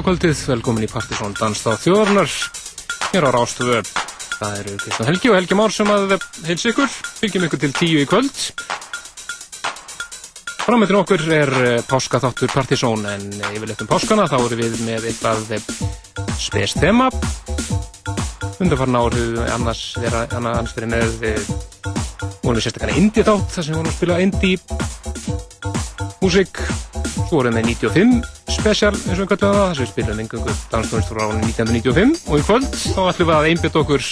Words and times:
Já, 0.00 0.04
góða 0.06 0.16
kvöldið, 0.16 0.38
velkomin 0.48 0.84
í 0.86 0.88
Partisón 0.88 1.34
Danstáð 1.36 1.82
þjóðarnar 1.82 2.30
hér 3.10 3.24
á 3.28 3.30
Rástöðu. 3.36 3.80
Það 4.38 4.54
eru 4.56 4.76
Kristján 4.80 5.08
Helgi 5.10 5.28
og 5.28 5.36
Helgi 5.36 5.58
Már 5.58 5.74
sem 5.76 5.90
að 5.92 6.14
heils 6.46 6.64
ykkur, 6.70 6.94
fylgjum 7.18 7.44
ykkur 7.44 7.60
til 7.60 7.70
tíu 7.76 8.00
í 8.00 8.06
kvöld. 8.08 8.38
Framöndin 10.62 11.00
okkur 11.02 11.26
er 11.36 11.52
eh, 11.58 11.84
páskaþáttur 11.84 12.48
Partisón 12.54 13.04
en 13.12 13.28
yfirleitt 13.50 13.84
um 13.84 13.92
páskana 13.92 14.24
þá 14.24 14.38
eru 14.38 14.60
við 14.62 14.80
með 14.88 15.10
eitthvað 15.10 15.52
eh, 15.58 15.68
spes 16.46 16.78
þema. 16.80 17.12
Undarfarn 18.56 19.00
árið 19.02 19.38
annars 19.50 19.84
vera 20.00 20.24
annars 20.32 20.72
verið 20.80 20.96
með 20.96 21.08
vonið 22.40 22.56
eh, 22.56 22.64
sérstaklega 22.70 22.96
indie 23.04 23.28
þátt 23.28 23.52
þar 23.52 23.68
sem 23.68 23.76
við 23.76 23.82
vonum 23.82 23.92
að 23.92 24.00
spila 24.00 24.20
indie 24.24 24.56
músík. 26.24 26.68
Svo 27.28 27.42
vorum 27.42 27.60
við 27.60 27.74
95 27.76 28.39
special 28.60 28.92
eins 28.92 29.16
og 29.16 29.24
einhvern 29.24 29.40
veginn 29.40 29.56
það 29.56 29.74
sem 29.74 29.84
við 29.84 29.90
spilum 29.90 30.18
engungu 30.20 30.54
danstónist 30.72 31.10
frá 31.10 31.22
1995 31.32 32.26
og 32.28 32.40
í 32.40 32.44
kvöld 32.44 32.66
þá 32.76 33.00
ætlum 33.08 33.28
við 33.30 33.36
að 33.36 33.48
einbjöta 33.50 33.80
okkur 33.80 34.08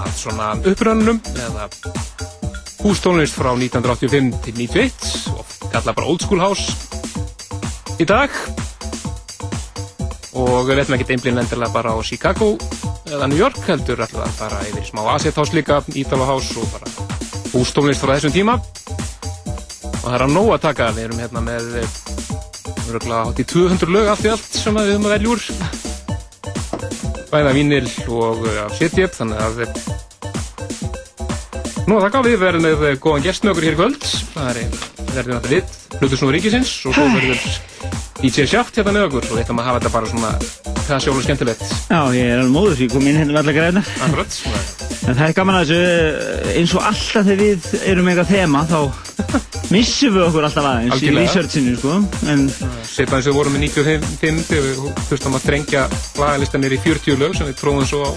að 0.00 0.12
svona 0.16 0.46
upprönnum 0.70 1.18
eða 1.44 1.66
hústónlist 2.84 3.36
frá 3.36 3.50
1985 3.52 4.30
til 4.44 4.54
91 4.62 5.10
og 5.34 5.52
kalla 5.74 5.94
bara 5.96 6.08
Old 6.08 6.24
School 6.24 6.40
House 6.40 6.72
í 8.00 8.06
dag. 8.08 8.32
Og 10.34 10.66
við 10.66 10.80
veitum 10.80 10.96
ekki 10.96 11.14
einblíðin 11.14 11.44
endilega 11.44 11.72
bara 11.74 11.94
á 11.94 11.98
Chicago 12.04 12.54
eða 13.08 13.28
New 13.28 13.38
York 13.38 13.60
heldur 13.68 14.02
alltaf 14.04 14.24
að 14.24 14.38
fara 14.40 14.62
yfir 14.70 14.88
smá 14.88 15.04
Asset 15.14 15.36
House 15.36 15.54
líka, 15.56 15.82
Ítala 15.92 16.26
House 16.28 16.56
og 16.58 16.68
bara 16.72 16.88
hústónlist 17.52 18.02
frá 18.02 18.16
þessum 18.16 18.34
tíma. 18.34 18.56
Og 20.00 20.08
það 20.08 20.16
er 20.18 20.26
að 20.26 20.34
nóg 20.34 20.54
að 20.56 20.64
taka 20.66 20.90
við 20.96 21.08
erum 21.08 21.22
hérna 21.24 21.44
með 21.44 21.70
Öruglega 22.84 23.24
hátt 23.24 23.40
í 23.40 23.46
200 23.48 23.92
lög 23.94 24.10
allt 24.12 24.24
í 24.26 24.30
allt 24.32 24.58
sem 24.60 24.76
við 24.76 24.90
höfum 24.92 25.08
að 25.08 25.14
velja 25.14 25.32
úr. 25.34 25.42
Bæða 27.32 27.54
vínil 27.56 27.88
og 28.14 28.44
setjupp, 28.78 29.14
þannig 29.16 29.38
að 29.42 29.54
nú 31.88 31.98
að 31.98 32.04
þakka 32.06 32.24
við 32.28 32.36
verðum 32.42 32.66
með 32.68 32.84
góðan 33.02 33.24
gest 33.24 33.44
með 33.44 33.54
okkur 33.54 33.66
hér 33.68 33.76
í 33.76 33.80
kvöld. 33.80 34.08
Það 34.34 34.48
er 34.50 34.58
verðum 35.14 35.38
þetta 35.38 35.52
við, 35.54 35.74
Plutusnúður 35.98 36.36
Ríkisins 36.38 36.74
og 36.88 36.96
svo 36.96 37.08
verður 37.14 37.42
DJ 38.22 38.48
Sjáft 38.48 38.78
hérna 38.78 38.94
með 38.94 39.08
okkur 39.10 39.28
og 39.28 39.36
við 39.36 39.44
ætlum 39.44 39.60
að 39.60 39.68
hafa 39.70 39.82
þetta 39.82 39.94
bara 39.98 40.12
svona 40.12 40.32
það 40.84 41.04
sjálfur 41.06 41.28
skemmtilegt. 41.28 41.68
Já, 41.90 42.00
ég 42.16 42.32
er 42.32 42.42
alveg 42.42 42.56
móður 42.56 42.80
því 42.80 42.90
að 42.90 42.96
koma 42.98 43.12
inn 43.12 43.22
hérna 43.22 43.36
með 43.36 43.42
alla 43.44 43.58
græna. 43.60 43.86
Akkurat. 44.08 44.83
En 45.04 45.16
það 45.18 45.26
er 45.26 45.34
gaman 45.36 45.58
að 45.58 45.70
þessu, 45.70 46.52
eins 46.54 46.72
og 46.72 46.86
alltaf 46.88 47.26
þegar 47.26 47.40
við 47.42 47.66
erum 47.90 48.06
eitthvað 48.08 48.30
þema, 48.30 48.62
þá 48.70 48.78
missum 49.74 50.14
við 50.14 50.24
okkur 50.24 50.46
alltaf 50.48 50.68
aðeins 50.70 51.04
í 51.04 51.10
researchinu, 51.12 51.74
sko. 51.76 51.98
En... 52.32 52.46
Setna 52.88 53.18
eins 53.18 53.28
og 53.28 53.34
við 53.34 53.38
vorum 53.40 53.56
með 53.58 53.66
95 53.68 54.40
þegar 54.48 54.64
við 54.70 55.02
þurftum 55.10 55.36
að 55.36 55.44
þrengja 55.50 55.84
lagalistanir 56.22 56.76
í 56.76 56.80
40 56.86 57.20
lög 57.20 57.36
sem 57.36 57.50
við 57.50 57.60
tróðum 57.60 57.90
svo 57.90 58.00
á 58.08 58.10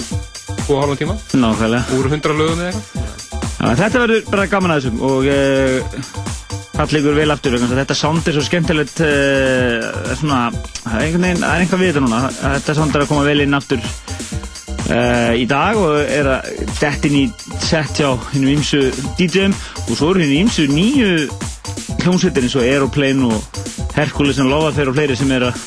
2,5 0.63 0.95
tíma. 1.03 1.17
Nákvæmlega. 1.35 1.99
Úr 1.99 2.09
100 2.13 2.39
lögum 2.39 2.63
eða 2.63 2.71
eitthvað. 2.71 3.13
Já, 3.57 3.69
þetta 3.83 4.03
verður 4.05 4.25
bara 4.31 4.49
gaman 4.55 4.75
að 4.77 4.81
þessum 4.83 5.05
og... 5.11 5.27
Uh, 5.27 6.35
fallegur 6.77 7.15
vel 7.17 7.31
aftur 7.33 7.55
þetta 7.57 7.95
sound 7.97 8.27
er 8.29 8.35
svo 8.35 8.43
skemmtilegt 8.45 8.99
uh, 9.01 10.11
svona, 10.19 10.51
það 10.83 11.07
er 11.17 11.39
einhvað 11.57 11.81
við 11.81 11.89
þetta 11.89 12.03
núna 12.05 12.19
þetta 12.29 12.75
sound 12.77 12.93
er 12.93 13.05
að 13.05 13.09
koma 13.09 13.23
vel 13.25 13.41
inn 13.41 13.57
aftur 13.57 13.81
uh, 14.91 15.33
í 15.37 15.45
dag 15.49 15.79
og 15.79 15.97
er 16.01 16.29
að 16.37 16.51
dett 16.79 17.07
inn 17.09 17.17
í 17.21 17.25
set 17.63 18.01
hjá 18.01 18.13
hennum 18.33 18.55
ímsu 18.57 18.83
DJ-um 19.19 19.55
og 19.87 19.93
svo 19.93 20.11
eru 20.13 20.23
hennum 20.23 20.45
ímsu 20.45 20.67
nýju 20.71 21.27
hljómsveitir 22.03 22.47
eins 22.47 22.57
og 22.57 22.65
Aeroplane 22.67 23.27
og 23.31 23.61
Hercules 23.97 24.39
and 24.39 24.51
Lovafair 24.51 24.91
og 24.91 24.97
fleiri 24.97 25.17
sem 25.19 25.31
er 25.35 25.49
að 25.49 25.59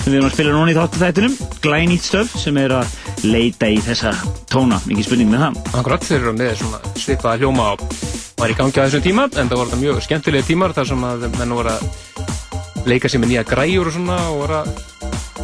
sem 0.00 0.14
við 0.14 0.20
erum 0.20 0.30
að 0.30 0.34
spila 0.36 0.52
núna 0.54 0.72
í 0.72 0.76
þáttu 0.78 1.00
þættunum 1.02 1.34
glænýtt 1.64 2.06
stöf 2.06 2.36
sem 2.40 2.56
er 2.60 2.72
að 2.78 2.94
leita 3.26 3.68
í 3.68 3.76
þessa 3.84 4.14
tóna, 4.48 4.78
mikið 4.88 5.06
spurning 5.06 5.28
með 5.28 5.42
það. 5.44 5.58
Akkurat, 5.76 6.06
þeir 6.06 6.20
eru 6.22 6.32
með 6.38 6.54
svona 6.62 6.80
svipaða 6.96 7.42
hljóma 7.42 7.66
á 7.68 7.72
var 8.40 8.52
í 8.52 8.56
gangi 8.56 8.80
á 8.80 8.84
þessum 8.86 9.04
tíma 9.04 9.26
en 9.36 9.50
það 9.50 9.58
voru 9.58 9.68
þetta 9.68 9.82
mjög 9.82 9.98
skemmtilega 10.06 10.48
tímar 10.48 10.72
þar 10.76 10.88
sem 10.88 11.04
að 11.10 11.26
menn 11.36 11.56
voru 11.58 11.74
að 11.74 12.86
leika 12.88 13.10
sér 13.12 13.20
með 13.20 13.34
nýja 13.34 13.44
græjur 13.50 13.90
og 13.90 13.96
svona 13.98 14.16
og 14.30 14.38
voru 14.40 14.60
að 14.62 14.70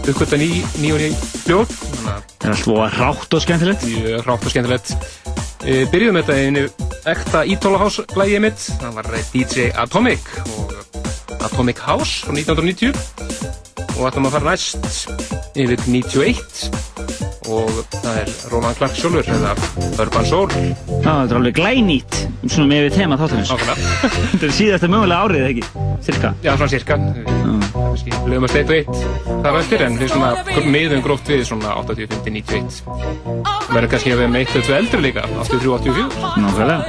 uppgötta 0.06 0.40
ný, 0.40 0.48
ný 0.80 0.94
og 0.94 1.02
ný 1.02 1.10
hljóð 2.06 2.26
Það 2.40 2.48
er 2.48 2.54
alltaf 2.54 2.98
rátt 3.00 3.36
og 3.36 3.42
skemmtilegt. 3.44 3.86
Mjög 3.90 4.26
rátt 4.26 4.46
og 4.46 4.54
skemmtilegt. 4.54 4.92
E, 5.66 5.76
Byrjuðum 5.90 6.20
þetta 6.20 6.38
einu 6.38 6.64
ekta 7.12 7.44
Ítóla 7.50 7.80
House 7.82 8.06
lægið 8.14 8.42
mitt. 8.46 8.66
Það 8.80 8.98
var 8.98 9.12
DJ 9.32 9.68
Atomic 9.84 10.32
og 10.56 10.74
Atomic 11.40 11.82
House 11.86 12.26
frá 12.26 12.34
1990 12.36 12.92
og 13.96 14.10
ætlum 14.10 14.28
að 14.28 14.36
fara 14.36 14.52
næst 14.52 15.06
yfir 15.56 15.80
91 15.88 16.85
og 17.50 17.70
það 17.94 18.20
er 18.22 18.32
Roman 18.52 18.74
Clark 18.78 18.96
sjálfur 18.98 19.30
eða 19.36 19.52
Urban 20.02 20.26
Soul. 20.28 20.48
Þetta 20.52 21.16
er 21.24 21.38
alveg 21.40 21.54
glænýtt 21.58 22.14
svona 22.46 22.68
með 22.70 22.80
við 22.86 22.92
tema 22.96 23.18
þáttunins 23.20 23.52
Þetta 24.32 24.44
er 24.46 24.54
síðast 24.54 24.86
að 24.86 24.92
mögulega 24.94 25.20
árið, 25.26 25.42
ekki? 25.50 25.64
Cirka? 26.06 26.28
Já, 26.44 26.52
svona 26.54 26.72
cirka 26.72 26.94
Við 27.96 28.28
lögum 28.30 28.46
að 28.46 28.52
og 28.56 28.74
eitt 28.76 28.96
það 29.46 29.50
var 29.52 29.60
eftir 29.62 29.80
en 29.86 29.94
við 30.00 30.08
svona 30.12 30.30
meðum 30.66 31.02
gróft 31.04 31.26
við 31.30 31.42
svona 31.48 31.70
85-91 31.82 32.82
verður 33.72 33.90
kannski 33.94 34.10
að 34.14 34.20
við 34.22 34.28
með 34.34 34.40
eitt 34.44 34.54
eða 34.62 34.80
eldri 34.82 35.00
líka 35.08 35.22
83-84 35.40 36.06
Nákvæmlega 36.44 36.80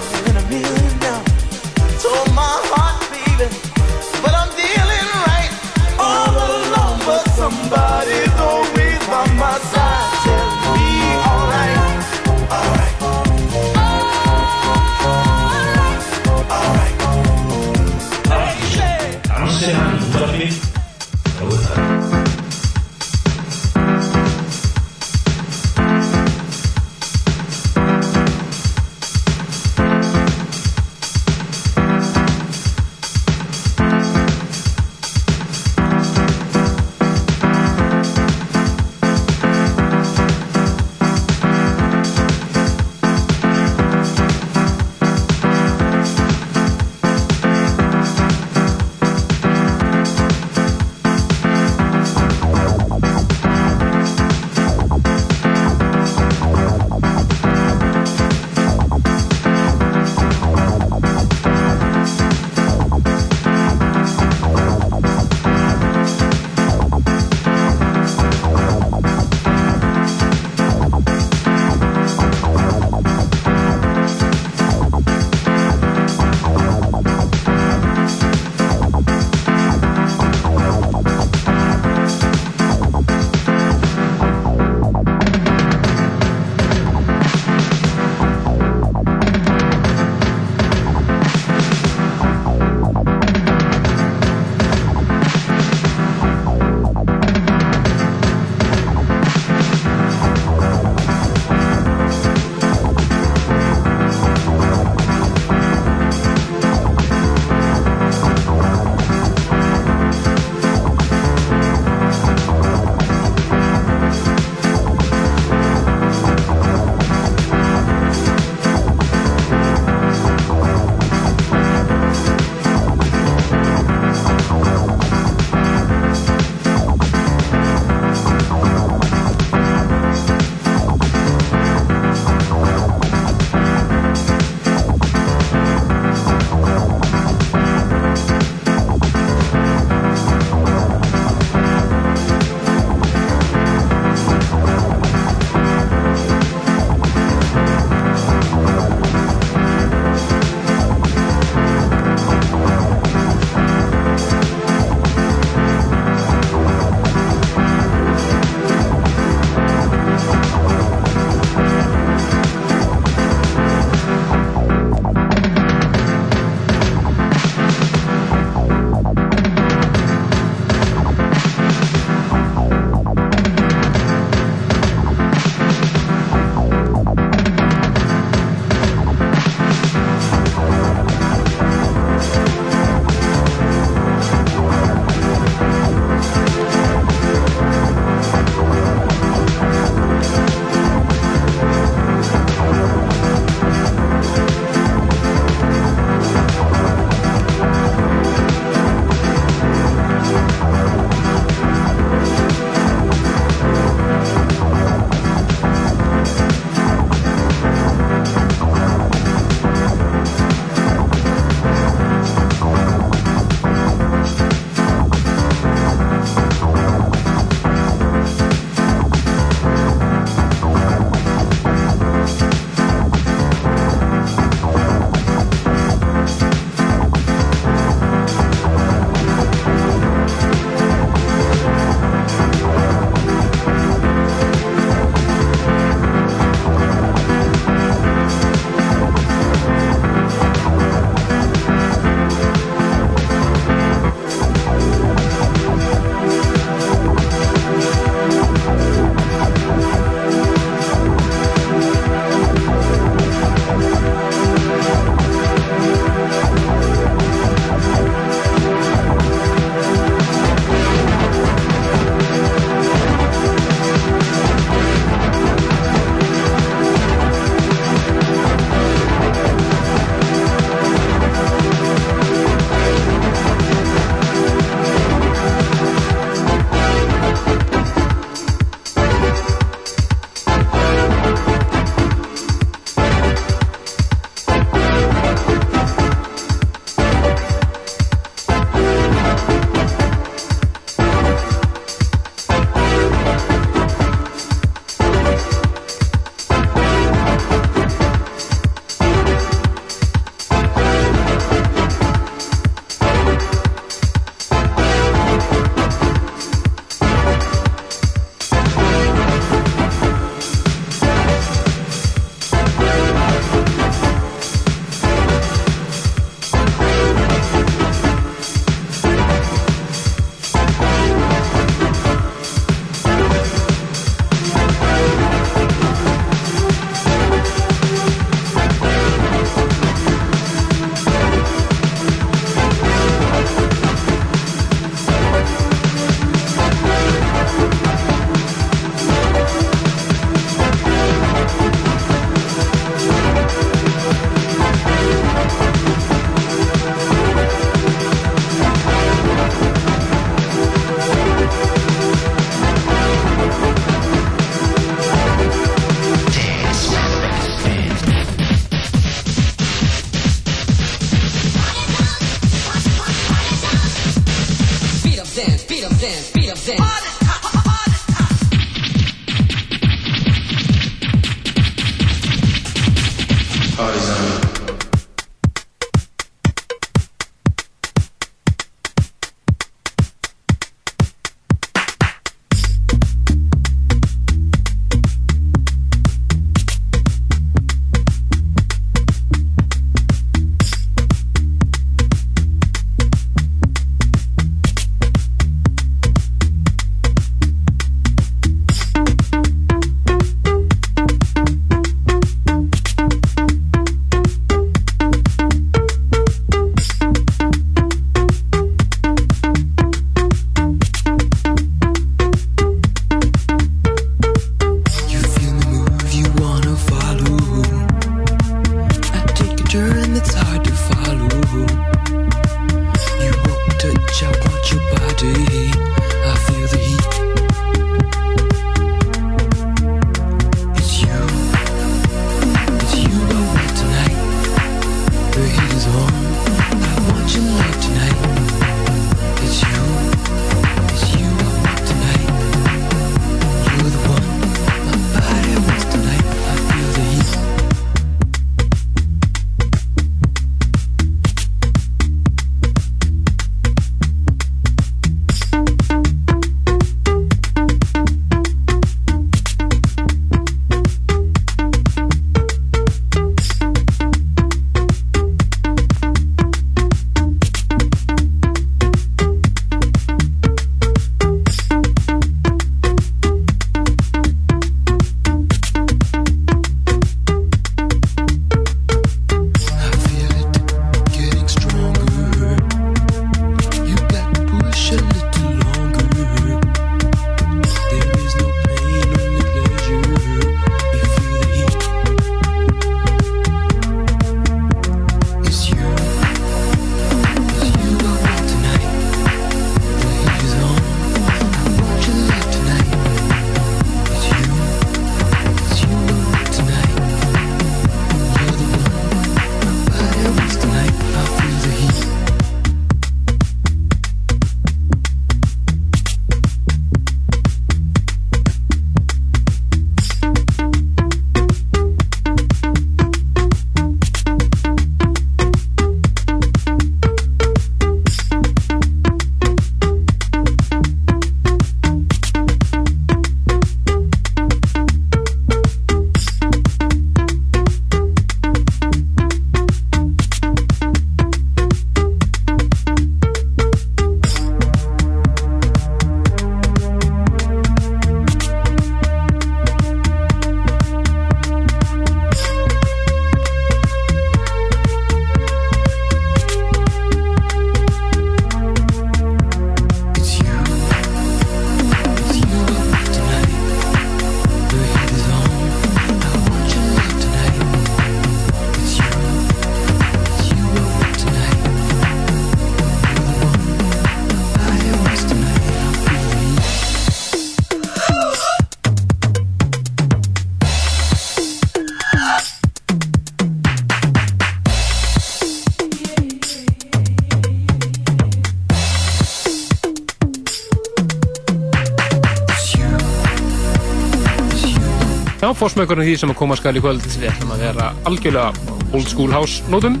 fórsmökkurinn 595.62 596.08
því 596.10 596.18
sem 596.18 596.32
að 596.32 596.38
koma 596.42 596.58
skal 596.58 596.74
í 596.74 596.82
kvöld. 596.82 597.06
Við 597.16 597.30
ætlum 597.30 597.54
að 597.54 597.64
vera 597.68 597.92
algjörlega 598.10 598.78
old 598.92 599.08
school 599.10 599.30
house 599.32 599.62
nótum 599.72 600.00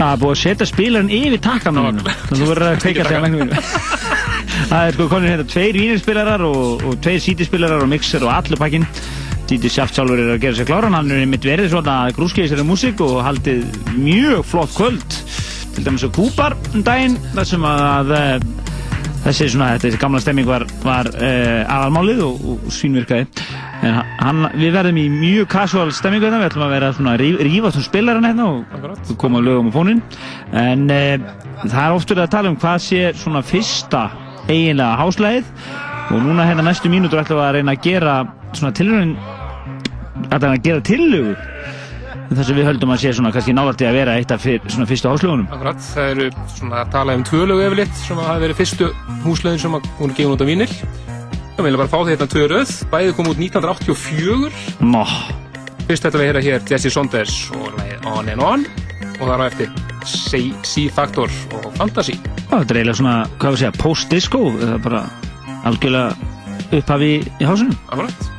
Það 0.00 0.12
er 0.14 0.20
búið 0.22 0.30
að 0.32 0.38
setja 0.40 0.66
spilarinn 0.68 1.10
yfir 1.12 1.40
takkanum 1.44 1.98
Já. 2.00 2.12
Þú 2.30 2.46
verður 2.46 2.66
að 2.70 2.78
kveika 2.84 3.04
þegar 3.08 3.24
læknum 3.26 3.50
Það 4.70 4.84
er 4.84 4.96
sko 4.96 5.06
konin 5.10 5.32
hérna 5.32 5.46
tveir 5.50 5.76
vínirspilarar 5.76 6.44
og, 6.46 6.84
og 6.88 7.00
tveir 7.04 7.20
sítispilarar 7.24 7.84
og 7.84 7.90
mixer 7.90 8.24
og 8.24 8.32
allur 8.32 8.60
pakkin 8.60 8.86
Díti 9.50 9.70
Sjáft 9.72 9.96
sjálfur 9.98 10.20
er 10.22 10.32
að 10.36 10.44
gera 10.44 10.56
sér 10.60 10.68
kláran 10.68 10.94
hann 10.94 11.10
er 11.10 11.24
mitt 11.26 11.44
verið 11.44 11.72
svona 11.72 11.96
grúskeiði 12.14 12.52
sér 12.52 12.66
músík 12.68 13.00
og 13.02 13.16
haldið 13.26 13.64
mjög 13.96 14.44
flott 14.46 14.76
kvöld. 14.76 15.16
Til 15.74 15.82
dæmis 15.88 16.04
á 16.06 16.10
Kúpar 16.14 16.54
um 16.70 16.84
daginn 16.86 17.16
þar 17.34 17.48
sem 17.50 17.66
að 17.66 18.12
eh, 18.14 18.44
þessi 19.24 19.48
svona, 19.52 19.74
þessi 19.80 20.00
gamla 20.00 20.20
stemming 20.22 20.48
var, 20.48 20.64
var 20.84 21.10
uh, 21.12 21.60
aðalmálið 21.64 22.22
og, 22.24 22.46
og 22.54 22.72
svínvirkaði 22.74 23.26
en 23.86 23.98
hann, 24.20 24.46
við 24.60 24.74
verðum 24.76 25.00
í 25.00 25.06
mjög 25.12 25.50
casual 25.52 25.92
stemmingu 25.96 26.26
þetta, 26.26 26.40
við 26.40 26.48
ætlum 26.50 26.66
að 26.66 26.74
vera 26.76 26.90
svona 26.96 27.14
ríf, 27.20 27.38
rífa 27.46 27.72
sem 27.74 27.84
spilar 27.84 28.18
hann 28.20 28.30
hérna 28.30 28.48
og 28.54 29.12
koma 29.20 29.42
lögum 29.44 29.70
á 29.72 29.76
fónin 29.76 30.02
en 30.56 30.88
uh, 30.88 31.30
það 31.66 31.84
er 31.84 31.98
oft 31.98 32.14
verið 32.14 32.24
að 32.26 32.34
tala 32.36 32.52
um 32.52 32.58
hvað 32.60 32.82
sé 32.86 33.04
svona 33.20 33.44
fyrsta 33.46 34.06
eiginlega 34.48 34.98
háslæðið 35.00 35.54
og 36.10 36.24
núna 36.26 36.48
hérna 36.48 36.66
næstu 36.66 36.90
mínútur 36.92 37.22
ætlum 37.22 37.40
við 37.40 37.46
að 37.46 37.56
reyna 37.58 37.76
að 37.76 37.84
gera 37.86 38.16
svona 38.56 38.74
tilhörun 38.76 39.16
að 40.30 40.42
reyna 40.42 40.54
að 40.56 40.64
gera 40.64 40.86
tillögu 40.90 41.34
þar 42.38 42.46
sem 42.46 42.58
við 42.60 42.68
höldum 42.68 42.94
að 42.94 43.02
sé 43.02 43.12
svona 43.16 43.32
kannski 43.34 43.54
í 43.54 43.88
að 43.90 43.98
vera 43.98 44.16
eitt 44.20 44.30
af 44.34 44.44
fyr, 44.44 44.60
svona 44.70 44.86
fyrstu 44.86 45.10
háslögunum 45.10 45.48
Akkurat, 45.50 45.82
það 45.82 46.10
eru 46.14 46.30
svona 46.54 46.82
að 46.84 46.92
tala 46.94 47.16
um 47.18 47.24
tvö 47.26 47.42
lögu 47.50 47.66
yfirleitt 47.66 48.00
sem 48.04 48.20
að 48.20 48.28
hafa 48.30 48.44
verið 48.44 48.60
fyrstu 48.60 48.90
húslögin 49.24 49.62
sem 49.64 49.74
að 49.74 49.90
hún 49.98 50.12
er 50.12 50.18
gefin 50.20 50.34
út 50.36 50.44
á 50.44 50.50
vínil. 50.50 50.70
Ég 51.58 51.66
vil 51.66 51.76
bara 51.76 51.90
fá 51.90 51.98
þetta 52.08 52.30
tvö 52.30 52.46
röð, 52.54 52.74
bæði 52.92 53.16
kom 53.18 53.30
út 53.32 53.42
1984. 53.42 54.50
Nó, 54.86 55.04
Fyrst 55.90 56.04
þetta 56.06 56.18
við 56.20 56.28
heyra 56.28 56.40
hér 56.44 56.60
Jesse 56.70 56.90
Saunders 56.94 57.36
og 57.50 57.72
lagið 57.74 58.04
On 58.06 58.28
and 58.30 58.42
On 58.46 58.66
og 59.18 59.24
þar 59.24 59.42
á 59.42 59.44
eftir 59.48 59.72
C-Factor 60.06 61.32
og 61.58 61.66
Fantasy. 61.74 62.14
Þetta 62.46 62.60
er 62.62 62.78
eiginlega 62.78 63.00
svona, 63.00 63.14
hvað 63.42 63.56
við 63.56 63.62
segja, 63.64 63.72
post-disco, 63.80 64.44
eða 64.62 64.78
bara 64.84 65.02
algjörlega 65.66 66.14
upphafi 66.78 67.10
í, 67.16 67.18
í 67.42 67.48
hásunum. 67.50 67.74
Akkurat. 67.90 68.30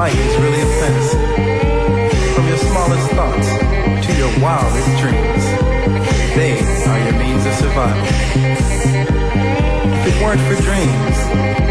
light 0.00 0.16
is 0.16 0.36
really 0.38 0.60
a 0.60 0.64
offensive. 0.64 1.20
From 2.34 2.48
your 2.48 2.56
smallest 2.56 3.06
thoughts 3.18 3.48
to 4.06 4.12
your 4.16 4.32
wildest 4.40 4.88
dreams, 5.02 5.44
they 6.38 6.52
are 6.88 7.00
your 7.04 7.16
means 7.20 7.44
of 7.44 7.52
survival. 7.60 8.06
If 9.98 10.04
it 10.08 10.16
weren't 10.22 10.40
for 10.48 10.56
dreams, 10.68 11.16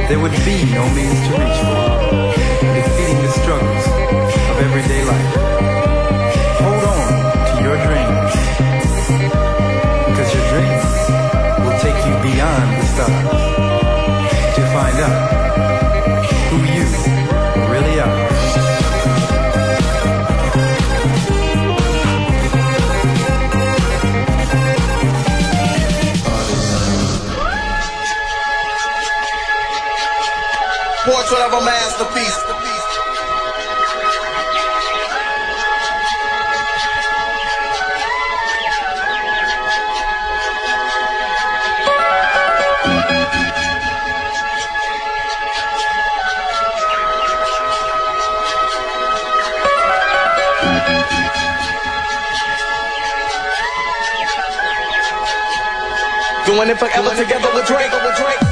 there 0.09 0.19
would 0.19 0.37
be 0.45 0.57
no 0.77 0.85
means 0.93 1.19
to 1.25 1.31
reach 1.41 1.59
for, 1.65 1.81
defeating 2.77 3.19
the 3.25 3.31
struggles 3.41 3.85
of 4.51 4.55
everyday 4.67 5.03
life. 5.05 5.59
forever 31.29 31.63
masterpiece. 31.63 32.43
Doing 56.47 56.69
it 56.69 56.79
forever 56.79 57.15
together 57.15 57.53
with 57.53 57.67
Drake. 57.67 57.91
With 57.91 58.17
Drake. 58.17 58.48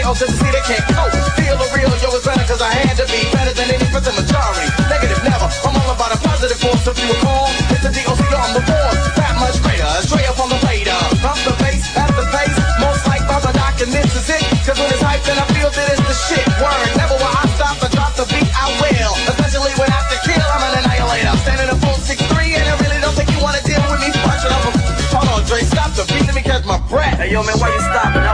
deal 0.00 0.14
just 0.16 0.34
see 0.40 0.50
can't 0.64 0.86
cope. 0.96 1.12
Feel 1.36 1.56
the 1.60 1.68
real, 1.76 1.92
yo, 2.00 2.08
it's 2.16 2.24
better 2.24 2.46
cause 2.48 2.62
I 2.64 2.72
had 2.72 2.96
to 2.96 3.06
be 3.12 3.20
better 3.32 3.52
than 3.52 3.68
any 3.68 3.88
percent 3.92 4.16
majority. 4.16 4.66
Negative 4.88 5.20
never, 5.24 5.48
I'm 5.48 5.76
all 5.76 5.90
about 5.92 6.12
a 6.16 6.18
positive 6.24 6.56
force. 6.56 6.86
If 6.88 6.96
you 7.00 7.08
recall, 7.12 7.48
cool, 7.48 7.74
it's 7.74 7.84
a 7.84 7.90
DOC, 7.92 8.22
on 8.32 8.50
the 8.56 8.62
born. 8.64 8.94
That 9.20 9.34
much 9.36 9.60
greater, 9.60 9.88
straight 10.08 10.28
up 10.30 10.40
on 10.40 10.48
the 10.48 10.60
radar. 10.64 11.04
From 11.20 11.36
the 11.44 11.54
base. 11.60 11.84
at 11.96 12.10
the 12.16 12.24
pace, 12.32 12.56
most 12.80 13.04
like 13.06 13.24
Bob 13.28 13.44
and 13.44 13.56
Doc, 13.56 13.76
and 13.84 13.92
this 13.92 14.10
is 14.16 14.28
it. 14.30 14.42
Cause 14.64 14.78
when 14.80 14.88
it's 14.88 15.04
hype, 15.04 15.22
then 15.28 15.36
I 15.36 15.46
feel 15.52 15.68
that 15.68 15.86
it's 15.92 16.04
the 16.06 16.16
shit. 16.16 16.46
Word, 16.62 16.90
never 16.96 17.16
will 17.20 17.34
I 17.36 17.44
stop, 17.58 17.76
I 17.84 17.88
drop 17.92 18.12
the 18.16 18.26
beat, 18.32 18.48
I 18.56 18.66
will. 18.80 19.12
Especially 19.28 19.74
when 19.76 19.88
I 19.90 19.96
have 20.00 20.10
to 20.14 20.18
kill, 20.24 20.40
I'm 20.40 20.62
an 20.64 20.72
annihilator. 20.80 21.34
Standing 21.44 21.70
a 21.70 21.76
full 21.76 21.98
6'3", 21.98 22.56
and 22.56 22.66
I 22.66 22.74
really 22.80 23.00
don't 23.04 23.16
think 23.18 23.28
you 23.34 23.40
wanna 23.42 23.62
deal 23.66 23.82
with 23.84 24.00
me. 24.00 24.08
Watch 24.24 24.46
it, 24.46 24.52
I'm 24.54 24.64
a... 24.64 24.72
Hold 25.12 25.28
on, 25.34 25.42
Dre, 25.44 25.60
stop 25.66 25.90
the 25.98 26.06
beat, 26.08 26.24
let 26.24 26.34
me 26.38 26.42
catch 26.46 26.64
my 26.64 26.78
breath. 26.88 27.18
Hey, 27.18 27.34
yo, 27.34 27.42
man, 27.42 27.58
why 27.58 27.68
you 27.74 27.82
stopping? 27.82 28.29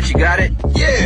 Alright, 0.00 0.14
you 0.14 0.18
got 0.18 0.40
it? 0.40 0.52
Yeah. 0.78 0.99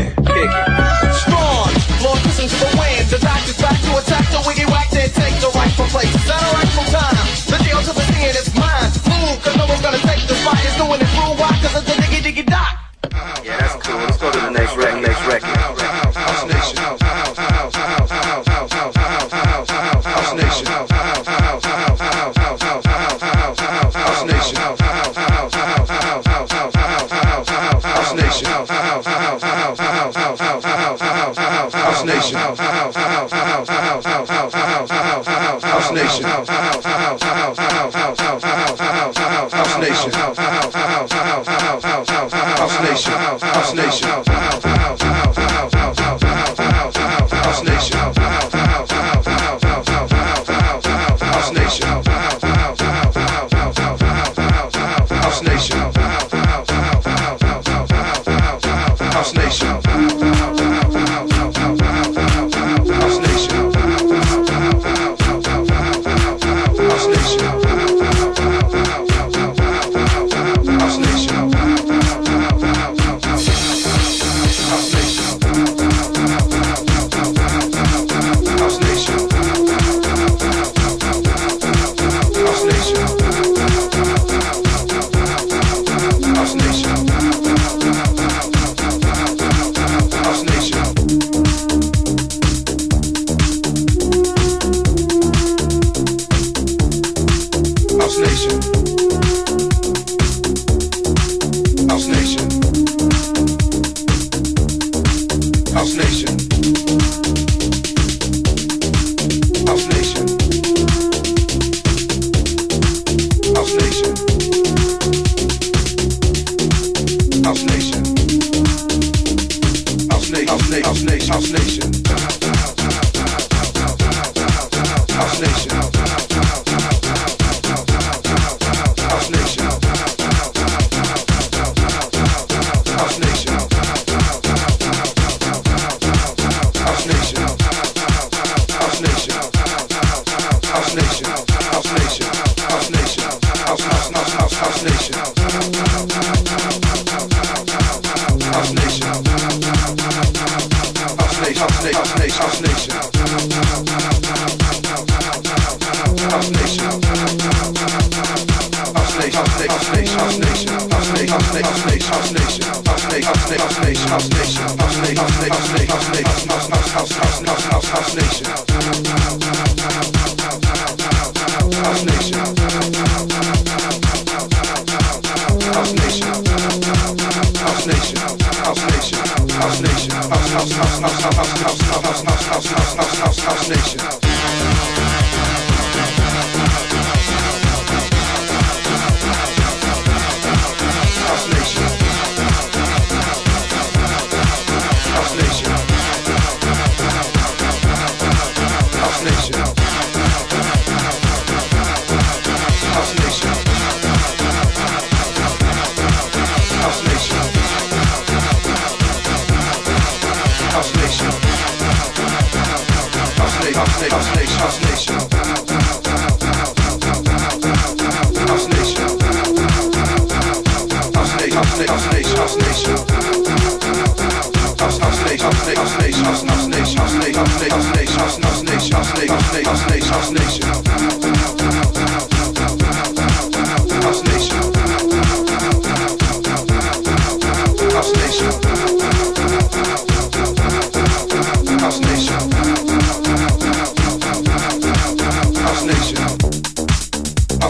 Nation. 36.05 36.25
House, 36.25 36.49
house, 36.49 36.85
house, 36.85 37.23
house, 37.23 37.23
house, 37.23 37.59
house, 37.59 37.95
house, 37.95 38.19
house, 38.19 38.43
house, 38.43 38.43
house, 38.43 38.77
house, 38.77 39.17
house, 39.17 39.53
house, 39.53 39.79
Nation. 39.81 40.13
House, 40.13 40.37
house, 40.37 40.75
house, 40.75 41.13
house, 41.13 41.49
house, 41.49 41.49
house, 41.49 41.85
house, 41.85 42.09
house, 42.11 42.53
house, 42.53 42.83
Nation. 42.83 43.13
House, 43.15 43.43
house, 43.43 43.73
house, 43.73 44.01
house, 44.03 44.29
house. 44.29 44.64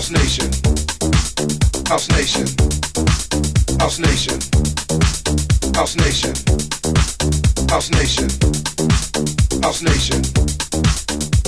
House 0.04 0.12
Nation. 0.12 0.50
House 1.88 2.08
Nation. 2.10 2.44
House 3.80 3.98
Nation. 3.98 4.38
House 5.72 5.96
Nation. 5.96 6.34
House 7.70 7.88
Nation. 7.88 8.28
House 9.62 9.80
Nation. 9.80 10.12
House 10.12 10.12
Nation. 10.12 10.20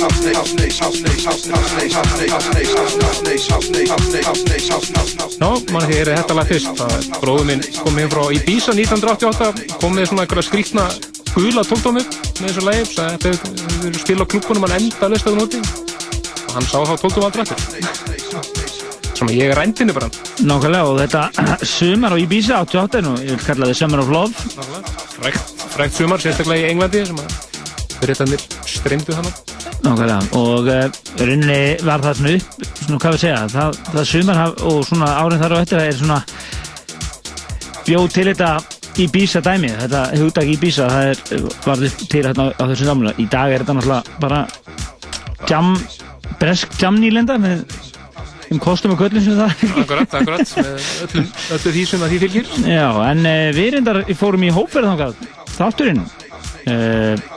House 0.00 0.62
Nation. 0.62 0.80
House 0.80 0.80
Nation. 0.80 0.80
House 0.80 1.02
Nation. 1.02 1.28
House 1.28 1.76
Nation. 1.82 2.00
House 2.02 2.48
Nation. 2.54 2.80
House 3.02 3.20
Nation. 3.22 3.52
House 3.52 3.70
Nation. 3.70 3.92
House 3.92 4.48
Nation. 4.48 4.72
House 4.72 4.90
Nation. 4.90 5.32
Já, 5.42 5.72
mann 5.72 5.90
er 5.92 6.06
þetta 6.06 6.34
lag 6.34 6.46
fyrst. 6.46 6.68
Það 6.78 6.92
er 6.96 7.20
bróður 7.20 7.48
minn 7.48 7.64
kom 7.82 7.96
heim 7.98 8.10
frá 8.12 8.22
Ibiza 8.32 8.72
1988, 8.78 9.80
kom 9.82 9.96
með 9.96 10.12
svona 10.12 10.24
einhverja 10.24 11.11
skrýtna 11.32 11.62
gula 11.62 11.62
tókdómi 11.64 12.02
með 12.40 12.48
þessu 12.48 12.62
lagi, 12.66 12.84
sagði 12.86 13.04
að 13.06 13.12
þetta 13.12 13.28
hefur 13.32 13.82
verið 13.82 14.00
spil 14.02 14.16
á 14.20 14.26
klubunum 14.32 14.64
hann 14.66 14.74
enda 14.76 15.06
að 15.06 15.12
lösta 15.12 15.30
það 15.30 15.38
núti 15.38 15.60
og 16.42 16.52
hann 16.56 16.66
sá 16.68 16.78
þá 16.84 16.94
tókdóm 17.00 17.24
aldrei 17.26 17.42
eftir. 17.42 17.58
Svona 19.12 19.36
ég 19.36 19.52
er 19.52 19.56
rændinni 19.56 19.94
bara. 19.96 20.08
Nákvæmlega 20.42 20.90
og 20.90 20.98
þetta 21.00 21.64
sumar 21.64 22.12
á 22.12 22.18
Ibiza 22.20 22.60
88 22.66 23.02
og 23.08 23.22
ég 23.22 23.32
vil 23.32 23.46
kalla 23.46 23.68
það 23.70 23.78
Summer 23.78 24.02
of 24.02 24.12
Love 24.12 24.32
Frækt, 25.22 25.64
frækt 25.76 25.96
sumar, 25.96 26.20
sérstaklega 26.20 26.66
í 26.66 26.72
Englandi 26.72 27.04
sem 27.08 27.22
að 27.22 27.38
fyrirtænir 28.00 28.46
streymdu 28.66 29.16
hana. 29.16 29.32
Nákvæmlega, 29.82 30.20
og 30.38 30.68
uh, 30.68 30.84
rauninni 31.22 31.60
var 31.86 32.04
það 32.04 32.20
svona 32.20 32.36
upp, 32.36 32.68
svona 32.82 33.00
hvað 33.04 33.16
við 33.16 33.24
segja, 33.24 33.40
það, 33.56 33.80
það 33.88 34.10
sumar 34.12 34.44
og 34.72 34.84
svona 34.90 35.10
árin 35.22 35.42
þar 35.42 35.56
á 35.56 35.62
eftir 35.62 35.80
það 35.80 35.88
er 35.88 35.98
svona 36.02 36.20
bjóð 37.82 38.12
til 38.14 38.28
þetta 38.30 38.52
í 39.00 39.06
bísa 39.12 39.40
dæmi, 39.44 39.70
þetta 39.78 40.02
hugdag 40.20 40.50
í 40.52 40.58
bísa, 40.60 40.88
það 40.90 41.12
er, 41.12 41.46
var 41.64 41.84
upp 41.88 42.02
til 42.02 42.22
hérna 42.26 42.44
á, 42.44 42.46
á 42.60 42.64
þessu 42.72 42.88
samlega. 42.88 43.16
Í 43.22 43.26
dag 43.32 43.54
er 43.54 43.64
þetta 43.64 43.76
náttúrulega 43.78 44.18
bara 44.22 44.42
jam, 45.48 45.72
bresk 46.40 46.76
jamnýlenda 46.80 47.38
með 47.40 47.64
um 48.52 48.60
kostum 48.60 48.92
og 48.94 49.00
köllum 49.00 49.24
sem 49.24 49.38
það 49.38 49.54
fylgir. 49.62 49.84
Akkurat, 49.84 50.16
akkurat, 50.20 50.54
með 50.58 50.88
öllum, 51.06 51.28
öllu 51.56 51.74
því 51.76 51.84
sem 51.88 52.04
að 52.04 52.12
því 52.12 52.20
fylgir. 52.26 52.50
Já, 52.68 52.88
en 53.08 53.24
uh, 53.24 53.46
við 53.56 53.70
reyndar 53.76 54.02
fórum 54.18 54.44
í 54.44 54.52
hópverð 54.52 54.90
þangað, 54.92 55.22
þátturinn, 55.56 56.02
uh, 56.66 57.30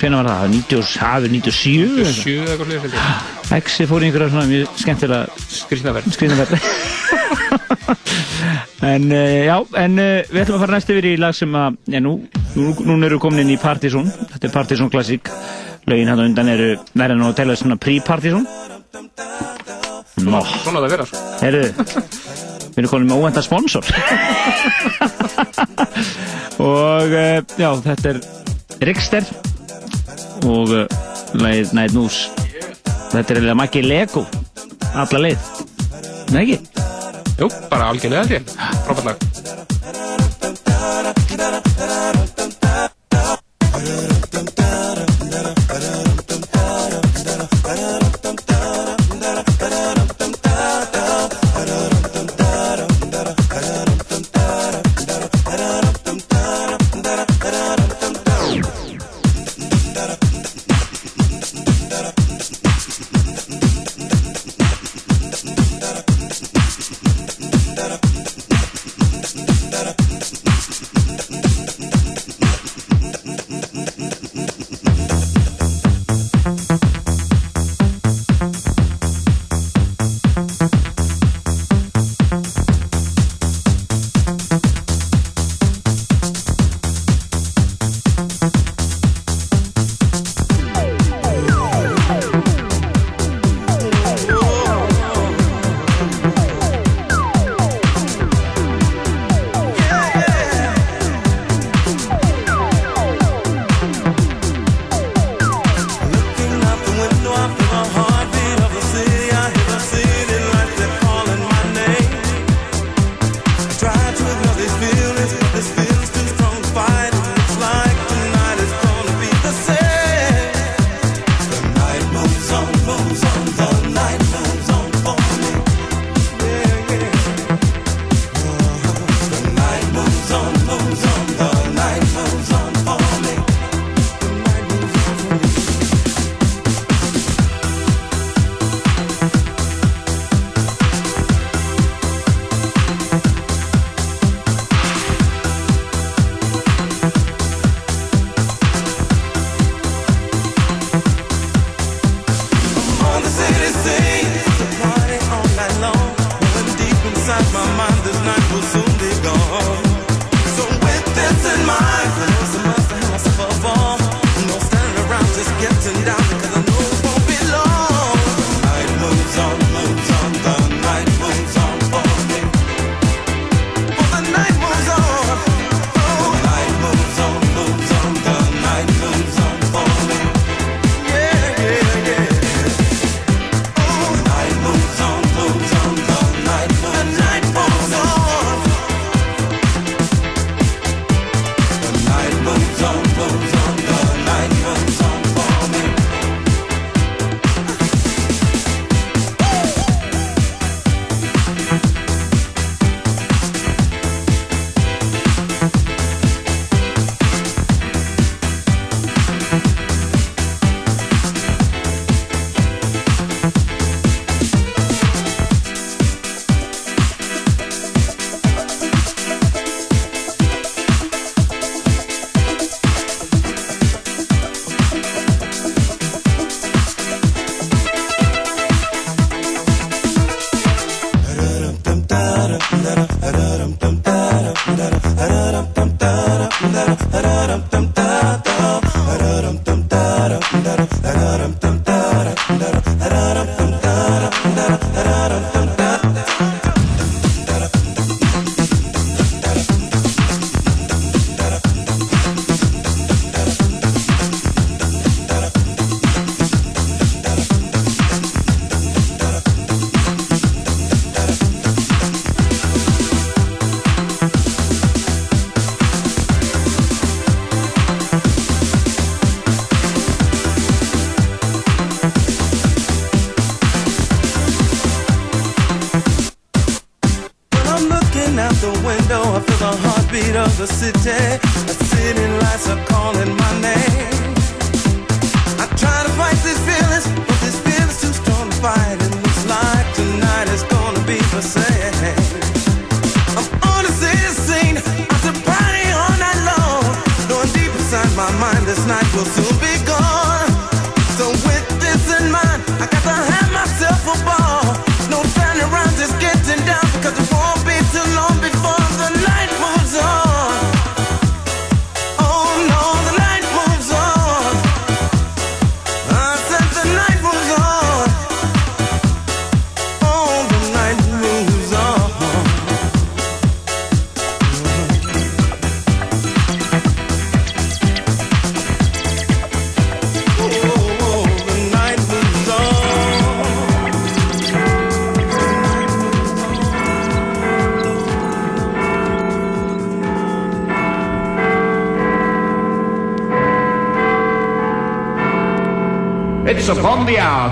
hvernig 0.00 0.18
var 0.20 0.26
það, 0.28 0.50
90, 0.54 0.82
hafið 1.02 1.30
97? 1.36 1.86
eitthvað? 1.86 2.16
Sjö 2.20 2.34
eða 2.42 2.50
eitthvað 2.52 2.70
fylgir. 2.84 3.02
Exi 3.56 3.82
fór 3.90 4.00
í 4.02 4.04
einhverja 4.08 4.30
svona 4.32 4.50
mjög 4.50 4.64
skemmtilega 4.82 5.24
Skrýtnaverð. 5.56 6.06
skriðnaverði 6.16 6.58
en 8.86 9.02
uh, 9.10 9.46
já, 9.46 9.56
en 9.82 9.92
uh, 10.02 10.20
við 10.30 10.40
ætlum 10.42 10.56
að 10.58 10.62
fara 10.64 10.74
næst 10.76 10.90
yfir 10.92 11.06
í 11.08 11.10
lag 11.20 11.34
sem 11.36 11.52
að 11.58 11.68
já, 11.94 12.00
nú, 12.04 12.12
nú, 12.56 12.62
nú 12.76 12.92
erum 12.96 13.14
við 13.16 13.22
komin 13.22 13.42
inn 13.44 13.54
í 13.54 13.58
Partizón 13.62 14.08
þetta 14.10 14.44
er 14.50 14.54
Partizón 14.54 14.90
klassík 14.92 15.24
lögin 15.88 16.10
hann 16.12 16.24
undan 16.26 16.48
eru 16.52 16.68
verða 16.92 17.16
nú 17.18 17.26
að 17.30 17.38
tella 17.40 17.54
svona 17.58 17.78
pre-Partizón 17.80 18.44
Nó, 20.26 20.40
Svona 20.64 20.80
það 20.80 20.90
vera, 20.94 21.04
sko. 21.06 21.16
heyrðu 21.42 21.64
við 22.76 22.80
erum 22.82 22.90
komin 22.92 23.08
með 23.10 23.18
óvænta 23.22 23.42
sponsor 23.44 23.84
og 26.66 27.08
uh, 27.12 27.38
já, 27.60 27.70
þetta 27.86 28.06
er 28.14 28.18
Rikster 28.90 29.24
og 30.44 30.74
uh, 30.74 30.84
lagið 31.38 31.72
Night 31.78 31.96
News 31.96 32.26
þetta 33.12 33.24
er 33.24 33.38
eiginlega 33.38 33.60
Maggi 33.62 33.84
Lego 33.86 34.26
alla 34.96 35.24
leið 35.28 35.52
Nei 36.34 36.42
ekki? 36.42 36.76
Jú, 37.36 37.50
bara 37.70 37.90
algjörlega 37.92 38.38
ég. 38.40 38.54
Frábært 38.86 39.04
lag. 39.10 39.16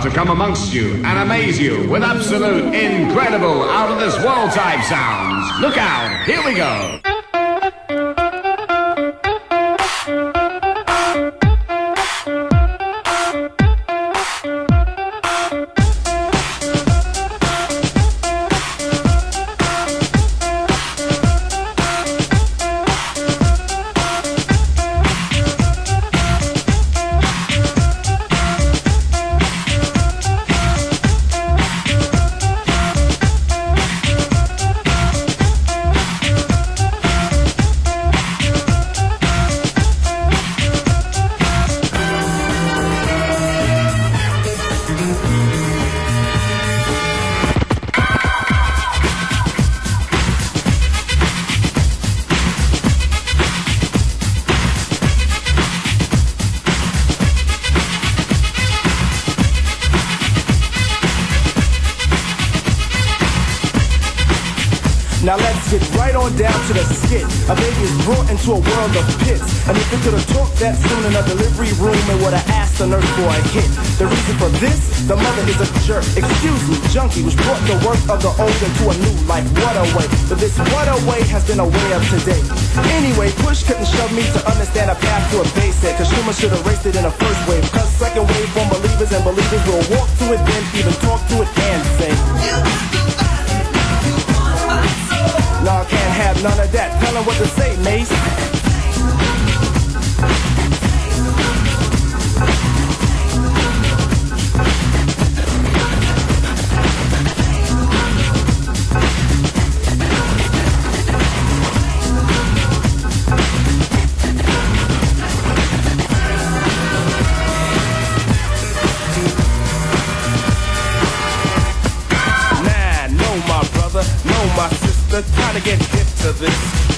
To 0.05 0.11
come 0.11 0.28
amongst 0.28 0.74
you 0.74 0.96
and 0.96 1.18
amaze 1.18 1.59
you 1.59 1.88
with 1.88 2.02
absolute, 2.02 2.74
incredible, 2.74 3.62
out 3.62 3.90
of 3.90 3.98
this 3.98 4.14
world 4.22 4.50
type 4.50 4.84
sounds. 4.84 5.61
Look 5.62 5.78
out, 5.78 6.24
here 6.26 6.44
we 6.44 6.55
go. 6.55 6.93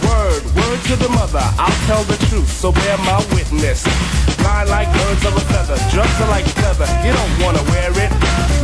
Word, 0.07 0.43
word 0.55 0.81
to 0.91 0.97
the 0.97 1.11
mother, 1.11 1.43
I'll 1.59 1.81
tell 1.87 2.05
the 2.05 2.19
truth, 2.31 2.49
so 2.49 2.73
bear 2.73 2.97
my 2.99 3.19
witness. 3.35 3.83
Blind 4.39 4.71
like 4.71 4.89
birds 4.95 5.25
of 5.27 5.35
a 5.37 5.45
feather, 5.51 5.79
drugs 5.91 6.17
are 6.23 6.31
like 6.31 6.47
leather, 6.63 6.89
you 7.05 7.13
don't 7.13 7.35
wanna 7.43 7.63
wear 7.75 7.91
it. 7.91 8.11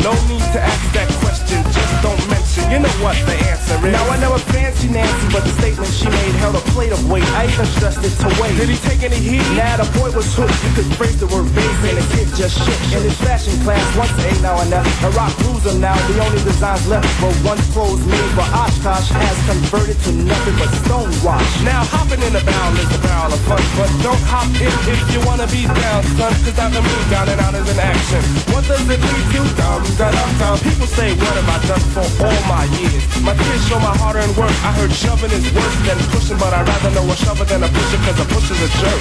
No 0.03 0.12
need 0.30 0.47
to 0.55 0.61
ask 0.61 0.84
that 0.95 1.11
question, 1.22 1.62
just 1.74 1.95
don't 2.03 2.22
mention, 2.30 2.70
you 2.70 2.78
know 2.78 2.95
what 3.03 3.16
the 3.26 3.34
answer 3.51 3.76
is. 3.86 3.93
Now 3.93 4.07
I 4.09 4.18
never 4.18 4.38
fancy 4.38 4.72
Nancy, 4.93 5.26
but 5.32 5.43
the 5.43 5.53
statement 5.57 5.88
she 5.88 6.09
made 6.09 6.34
held 6.43 6.55
a 6.55 6.64
plate 6.76 6.93
of 6.93 7.01
weight. 7.11 7.24
I 7.32 7.49
even 7.49 7.66
stressed 7.66 8.05
it 8.05 8.12
to 8.20 8.28
wait. 8.40 8.53
Did 8.61 8.68
he 8.68 8.76
take 8.88 9.03
any 9.03 9.16
heat? 9.16 9.43
Nah, 9.57 9.80
the 9.80 9.88
boy 9.97 10.12
was 10.12 10.28
hooked. 10.36 10.53
You 10.64 10.70
could 10.76 10.90
phrase 11.01 11.18
the 11.18 11.26
word 11.32 11.49
base 11.55 11.80
and 11.88 11.97
the 11.97 12.05
kid 12.12 12.28
just 12.36 12.61
shook. 12.61 12.80
In 12.93 13.03
his 13.07 13.16
fashion 13.24 13.57
class, 13.64 13.80
once 13.97 14.12
a 14.12 14.30
now 14.43 14.61
then, 14.68 14.84
a 14.84 15.09
rock 15.16 15.32
cruiser 15.40 15.78
now. 15.78 15.97
The 16.12 16.20
only 16.20 16.43
designs 16.45 16.86
left 16.88 17.09
were 17.22 17.32
once 17.47 17.64
clothes 17.72 18.05
made 18.05 18.30
for 18.36 18.47
Oshkosh 18.53 19.09
has 19.16 19.38
converted 19.49 19.99
to 20.05 20.12
nothing 20.12 20.57
but 20.61 20.70
stonewash. 20.84 21.32
Now 21.64 21.80
hopping 21.89 22.20
in 22.20 22.33
the 22.33 22.45
barrel 22.45 22.76
is 22.76 22.91
a 22.93 23.01
barrel 23.01 23.33
of 23.33 23.41
fun, 23.49 23.62
but 23.78 23.89
don't 24.05 24.20
hop 24.28 24.53
in 24.61 24.68
if 24.85 25.01
you 25.14 25.20
wanna 25.24 25.49
be 25.49 25.64
down, 25.64 26.05
son. 26.18 26.33
Cause 26.45 26.59
out 26.61 26.72
the 26.76 26.83
moon 26.85 27.05
down 27.09 27.28
and 27.33 27.41
out 27.41 27.55
is 27.55 27.64
in 27.72 27.78
action. 27.80 28.20
What 28.53 28.68
does 28.68 28.85
it 28.85 29.01
lead 29.01 29.26
to? 29.33 29.41
Dum 29.57 29.80
da 29.97 30.12
dum 30.12 30.30
dum. 30.37 30.59
People 30.61 30.87
say, 30.87 31.16
what 31.16 31.33
have 31.33 31.49
I 31.49 31.59
done 31.64 31.80
for 31.97 32.05
all 32.20 32.41
my 32.51 32.68
years? 32.76 33.01
My 33.24 33.33
kids 33.33 33.64
show 33.64 33.80
my 33.80 33.97
hard 33.97 34.16
earned 34.20 34.37
work. 34.37 34.53
I 34.61 34.76
heard 34.76 34.93
shoving 34.93 35.33
is 35.33 35.49
worse 35.57 35.78
than 35.89 35.97
pushing, 36.12 36.37
but 36.37 36.53
I'd 36.53 36.68
rather 36.68 36.91
know 36.93 37.09
a 37.09 37.16
shover 37.16 37.45
than 37.49 37.64
a 37.64 37.68
pusher, 37.68 38.01
cause 38.05 38.20
a 38.20 38.26
pusher's 38.28 38.61
a 38.61 38.68
jerk. 38.83 39.01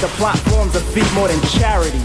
The 0.00 0.08
plot 0.14 0.38
forms 0.50 0.76
a 0.76 0.80
fee 0.80 1.02
more 1.14 1.26
than 1.26 1.40
charity. 1.58 1.98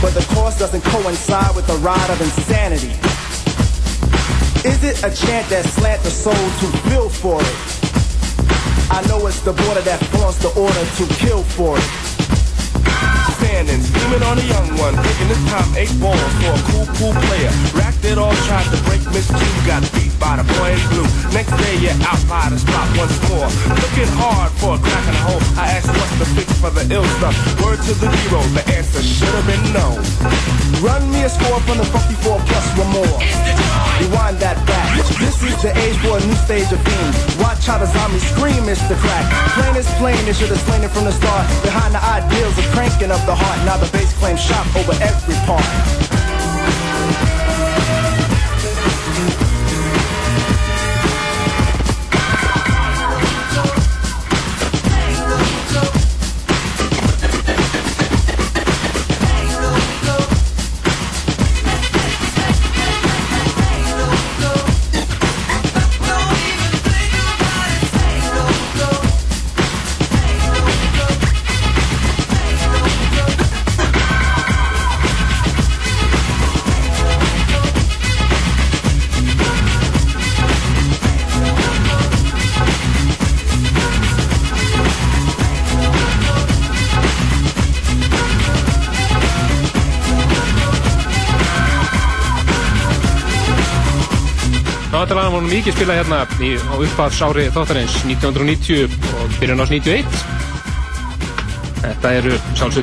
But 0.00 0.16
the 0.16 0.24
cost 0.32 0.58
doesn't 0.58 0.82
coincide 0.84 1.54
with 1.54 1.66
the 1.66 1.76
ride 1.84 2.08
of 2.08 2.20
insanity. 2.20 2.96
Is 4.64 4.80
it 4.82 4.96
a 5.04 5.12
chant 5.12 5.48
that 5.50 5.64
slant 5.66 6.02
the 6.02 6.10
soul 6.10 6.32
to 6.32 6.66
feel 6.88 7.08
for 7.10 7.40
it? 7.42 7.56
I 8.88 9.04
know 9.08 9.26
it's 9.26 9.40
the 9.40 9.52
border 9.52 9.82
that 9.82 10.00
flaunts 10.16 10.38
the 10.38 10.48
order 10.56 10.80
to 10.80 11.04
kill 11.20 11.42
for 11.42 11.76
it. 11.76 11.88
Standing, 13.36 13.82
scheming 13.82 14.22
on 14.24 14.38
a 14.38 14.46
young 14.48 14.68
one, 14.80 14.96
taking 14.96 15.28
his 15.28 15.42
top 15.52 15.68
eight 15.76 15.92
balls 16.00 16.32
for 16.40 16.56
a 16.56 16.62
cool, 16.72 16.86
cool 16.96 17.14
player. 17.28 17.52
Racked 17.76 18.04
it 18.04 18.16
all, 18.16 18.32
tried 18.48 18.64
to 18.72 18.78
break 18.88 19.04
Miss 19.12 19.28
Q, 19.28 19.44
got 19.68 19.84
beat 19.92 20.05
by 20.26 20.42
the 20.42 20.46
boy 20.58 20.74
blue. 20.90 21.06
Next 21.30 21.54
day, 21.54 21.78
you're 21.78 21.94
out 22.02 22.18
by 22.26 22.50
the 22.50 22.58
spot 22.58 22.90
once 22.98 23.14
more. 23.30 23.46
Looking 23.78 24.10
hard 24.18 24.50
for 24.58 24.74
a 24.74 24.80
crack 24.82 25.06
in 25.06 25.14
the 25.14 25.22
hole. 25.22 25.42
I 25.54 25.78
asked 25.78 25.86
what's 25.94 26.18
the 26.18 26.26
fix 26.34 26.50
for 26.58 26.70
the 26.74 26.82
ill 26.90 27.06
stuff. 27.22 27.36
Word 27.62 27.78
to 27.86 27.94
the 27.94 28.10
hero, 28.10 28.42
the 28.50 28.64
answer 28.74 29.02
should 29.06 29.30
have 29.30 29.46
been 29.46 29.62
no. 29.70 29.94
Run 30.82 31.06
me 31.14 31.22
a 31.22 31.30
score 31.30 31.62
from 31.62 31.78
the 31.78 31.86
funky 31.94 32.18
four 32.26 32.42
plus 32.50 32.66
one 32.74 32.90
more. 32.90 33.18
Rewind 34.02 34.42
that 34.42 34.58
back. 34.66 34.98
This 35.22 35.38
is 35.46 35.56
the 35.62 35.70
age 35.78 35.96
for 36.02 36.18
a 36.18 36.22
new 36.26 36.38
stage 36.42 36.70
of 36.74 36.82
themes. 36.82 37.16
Watch 37.38 37.62
how 37.62 37.78
the 37.78 37.86
zombies 37.86 38.26
scream, 38.34 38.66
it's 38.66 38.82
the 38.90 38.98
crack. 38.98 39.30
Plain 39.54 39.78
is 39.78 39.86
plain, 40.02 40.18
they 40.26 40.34
should 40.34 40.50
have 40.50 40.62
slain 40.66 40.82
it 40.82 40.90
from 40.90 41.06
the 41.06 41.14
start. 41.14 41.46
Behind 41.62 41.94
the 41.94 42.02
ideals 42.02 42.58
of 42.58 42.66
cranking 42.74 43.14
up 43.14 43.22
the 43.30 43.36
heart. 43.38 43.58
Now 43.62 43.78
the 43.78 43.88
bass 43.94 44.10
claims 44.18 44.42
shop 44.42 44.66
over 44.74 44.96
every 44.98 45.38
part. 45.46 46.15
Vorum 95.46 95.60
mikið 95.60 95.76
spilað 95.76 95.98
hérna 96.00 96.16
í, 96.42 96.48
á 96.58 96.74
uppafsári 96.74 97.42
þáttarins 97.54 97.92
1990 98.02 98.94
og 99.14 99.34
byrjun 99.38 99.60
ás 99.62 99.70
91. 99.70 100.16
Þetta 101.84 102.10
eru 102.18 102.32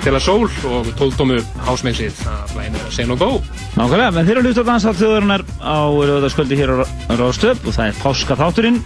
til 0.06 0.14
að 0.14 0.22
sól 0.24 0.46
og 0.70 0.88
tóldómu 0.96 1.42
hásmegsið 1.66 2.22
að 2.32 2.54
læna 2.56 2.84
Say 2.88 3.04
No 3.10 3.18
Go. 3.20 3.42
Nákvæmlega, 3.76 4.14
menn 4.16 4.30
þeirra 4.30 4.64
dansað 4.70 5.02
þjóðarinnar 5.02 5.44
á 5.60 5.92
rauðarskvöldi 5.92 6.62
hér 6.62 6.72
á 6.72 6.88
Ráðstöp 7.20 7.68
og 7.68 7.76
það 7.76 7.90
er 7.90 8.00
páska 8.00 8.40
þátturinn 8.40 8.80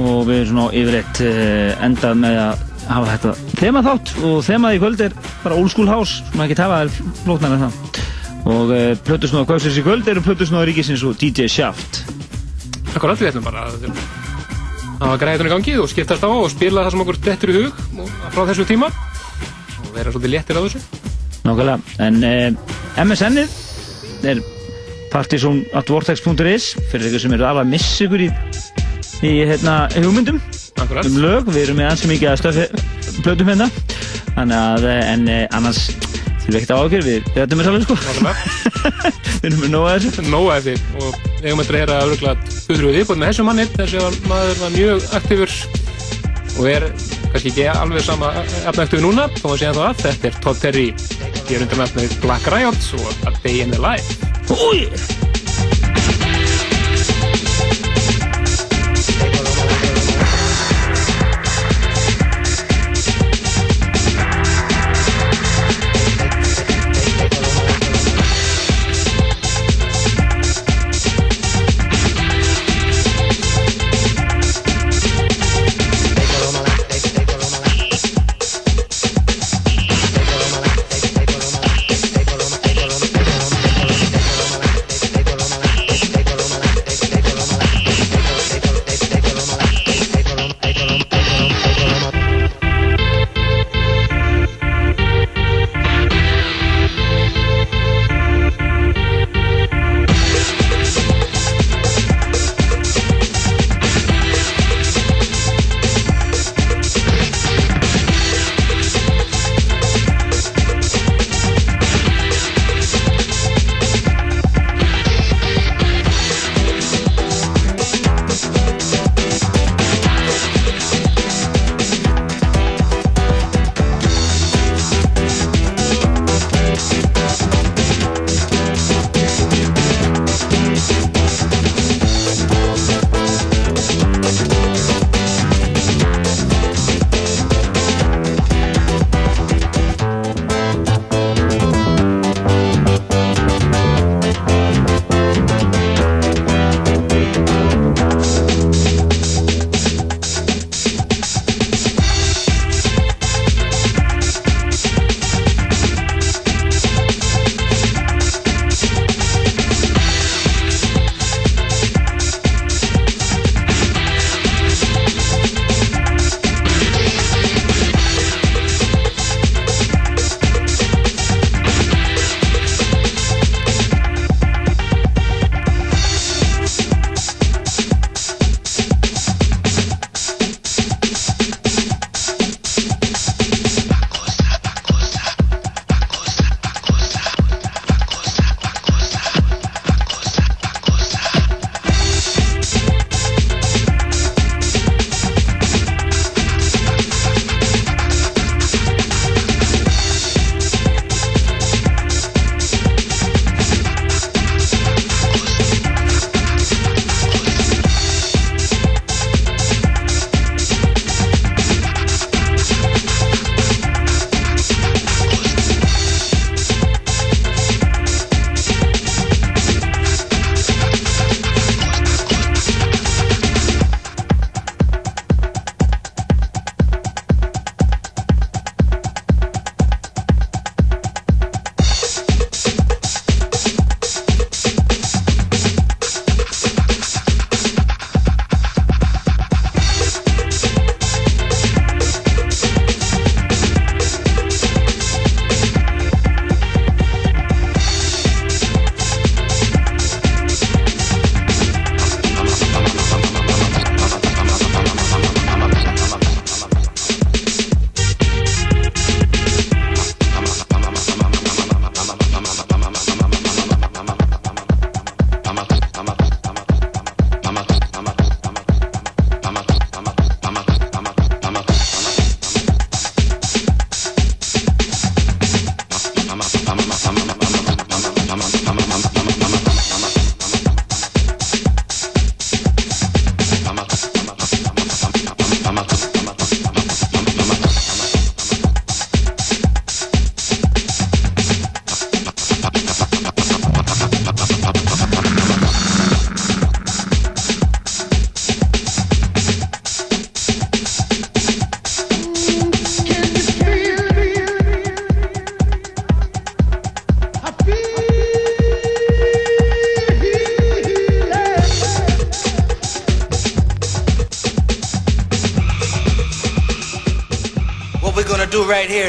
og 0.00 0.24
við 0.30 0.38
erum 0.38 0.50
svona 0.54 0.66
yfirleitt 0.80 1.22
uh, 1.26 1.84
endað 1.84 2.16
með 2.22 2.40
að 2.46 2.64
hafa 2.86 3.10
þetta 3.12 3.34
þemaþátt 3.60 4.14
og 4.30 4.40
þemað 4.48 4.78
í 4.78 4.82
kvöld 4.86 5.04
er 5.10 5.20
bara 5.44 5.60
old 5.60 5.74
school 5.74 5.92
house, 5.92 6.24
sem 6.32 6.46
ekki 6.46 6.56
tafa 6.62 6.80
er 6.86 6.96
flóknar 7.26 7.58
en 7.58 7.66
það 7.66 8.00
og 8.48 8.72
uh, 8.72 8.88
plötusnóða 9.04 9.52
Kvölsins 9.52 9.76
í 9.76 9.84
kvöld 9.84 10.08
eru 10.08 10.24
plötusnóða 10.24 10.64
Ríkisins 10.72 11.04
og 11.04 11.20
DJ 11.20 11.52
Shaft 11.52 12.02
Akkurat 12.92 13.20
við 13.20 13.30
ætlum 13.32 13.46
bara 13.46 13.66
að 13.72 13.86
hafa 15.02 15.18
græðunni 15.18 15.50
gangið 15.50 15.80
og 15.82 15.90
skiptast 15.90 16.22
á 16.22 16.30
og 16.30 16.50
spila 16.52 16.84
það 16.84 16.94
sem 16.94 17.02
okkur 17.04 17.18
dettur 17.26 17.52
í 17.52 17.54
hug 17.58 17.80
frá 18.34 18.42
þessu 18.50 18.66
tíma 18.68 18.90
og 18.92 19.90
vera 19.96 20.12
svolítið 20.12 20.34
léttir 20.36 20.58
á 20.58 20.62
þessu. 20.62 20.82
Nákvæmlega, 21.42 21.78
en 22.06 22.20
uh, 22.22 23.02
MSN-ið 23.02 23.56
er 24.30 24.42
partysonatvortex.is 25.12 26.68
fyrir 26.92 27.08
ykkur 27.10 27.24
sem 27.24 27.34
eru 27.36 27.48
alveg 27.48 27.64
að 27.66 27.72
missa 27.72 28.06
ykkur 28.06 28.22
í, 28.24 28.28
í 29.26 29.32
hérna, 29.50 29.74
hugmyndum 29.96 30.38
Akkurat. 30.82 31.08
um 31.08 31.18
lög, 31.24 31.50
við 31.50 31.66
erum 31.66 31.80
með 31.82 31.90
ansi 31.90 32.12
mikið 32.12 32.30
að 32.30 32.40
stöfi 32.44 33.22
blöðum 33.24 33.52
hérna 33.52 33.68
þannig 34.36 34.56
að, 34.60 34.86
eh, 34.92 35.02
en 35.12 35.28
eh, 35.28 35.42
annars 35.58 35.82
þurfum 35.90 36.52
við 36.52 36.60
ekkert 36.60 36.72
á 36.72 36.82
ákjör, 36.82 37.04
við 37.08 37.28
þetta 37.34 37.58
með 37.58 37.68
sálega 37.68 37.84
sko 37.88 37.96
Nákvæmlega. 38.06 39.12
við 39.42 39.48
erum 39.50 39.62
með 39.64 39.72
nóga 39.74 39.94
þessu 39.98 40.26
Nóa 40.30 40.58
eftir 40.60 40.82
og 41.02 41.16
eigum 41.42 41.62
að 41.62 41.72
heyra 41.74 42.02
öruglega 42.06 42.52
guðrúið 42.68 42.98
viðbútt 43.00 43.22
með 43.22 43.32
þessu 43.32 43.46
manni 43.48 43.66
þessi 43.72 44.04
var 44.04 44.20
maður 44.30 44.60
var 44.62 44.76
mjög 44.76 45.08
aktífur 45.18 45.56
og 46.52 46.68
er 46.68 46.86
kannski 47.32 47.50
ekki 47.50 47.66
alveg 47.72 48.04
sama 48.06 48.30
efnaktífur 48.42 49.04
núna. 49.06 49.26
Þó 49.40 49.48
að 49.54 49.58
segja 49.58 49.74
það 49.78 49.88
að 49.88 50.04
þetta 50.04 50.30
er 50.30 50.40
Todd 50.46 50.62
Terry. 50.62 50.86
Hér 51.48 51.66
undir 51.66 51.82
nafnið 51.82 52.16
Black 52.24 52.48
Riot 52.52 52.88
og 53.00 53.28
A 53.28 53.36
Day 53.42 53.64
in 53.64 53.74
the 53.74 53.82
Life? 53.82 54.32
Új! 54.52 55.31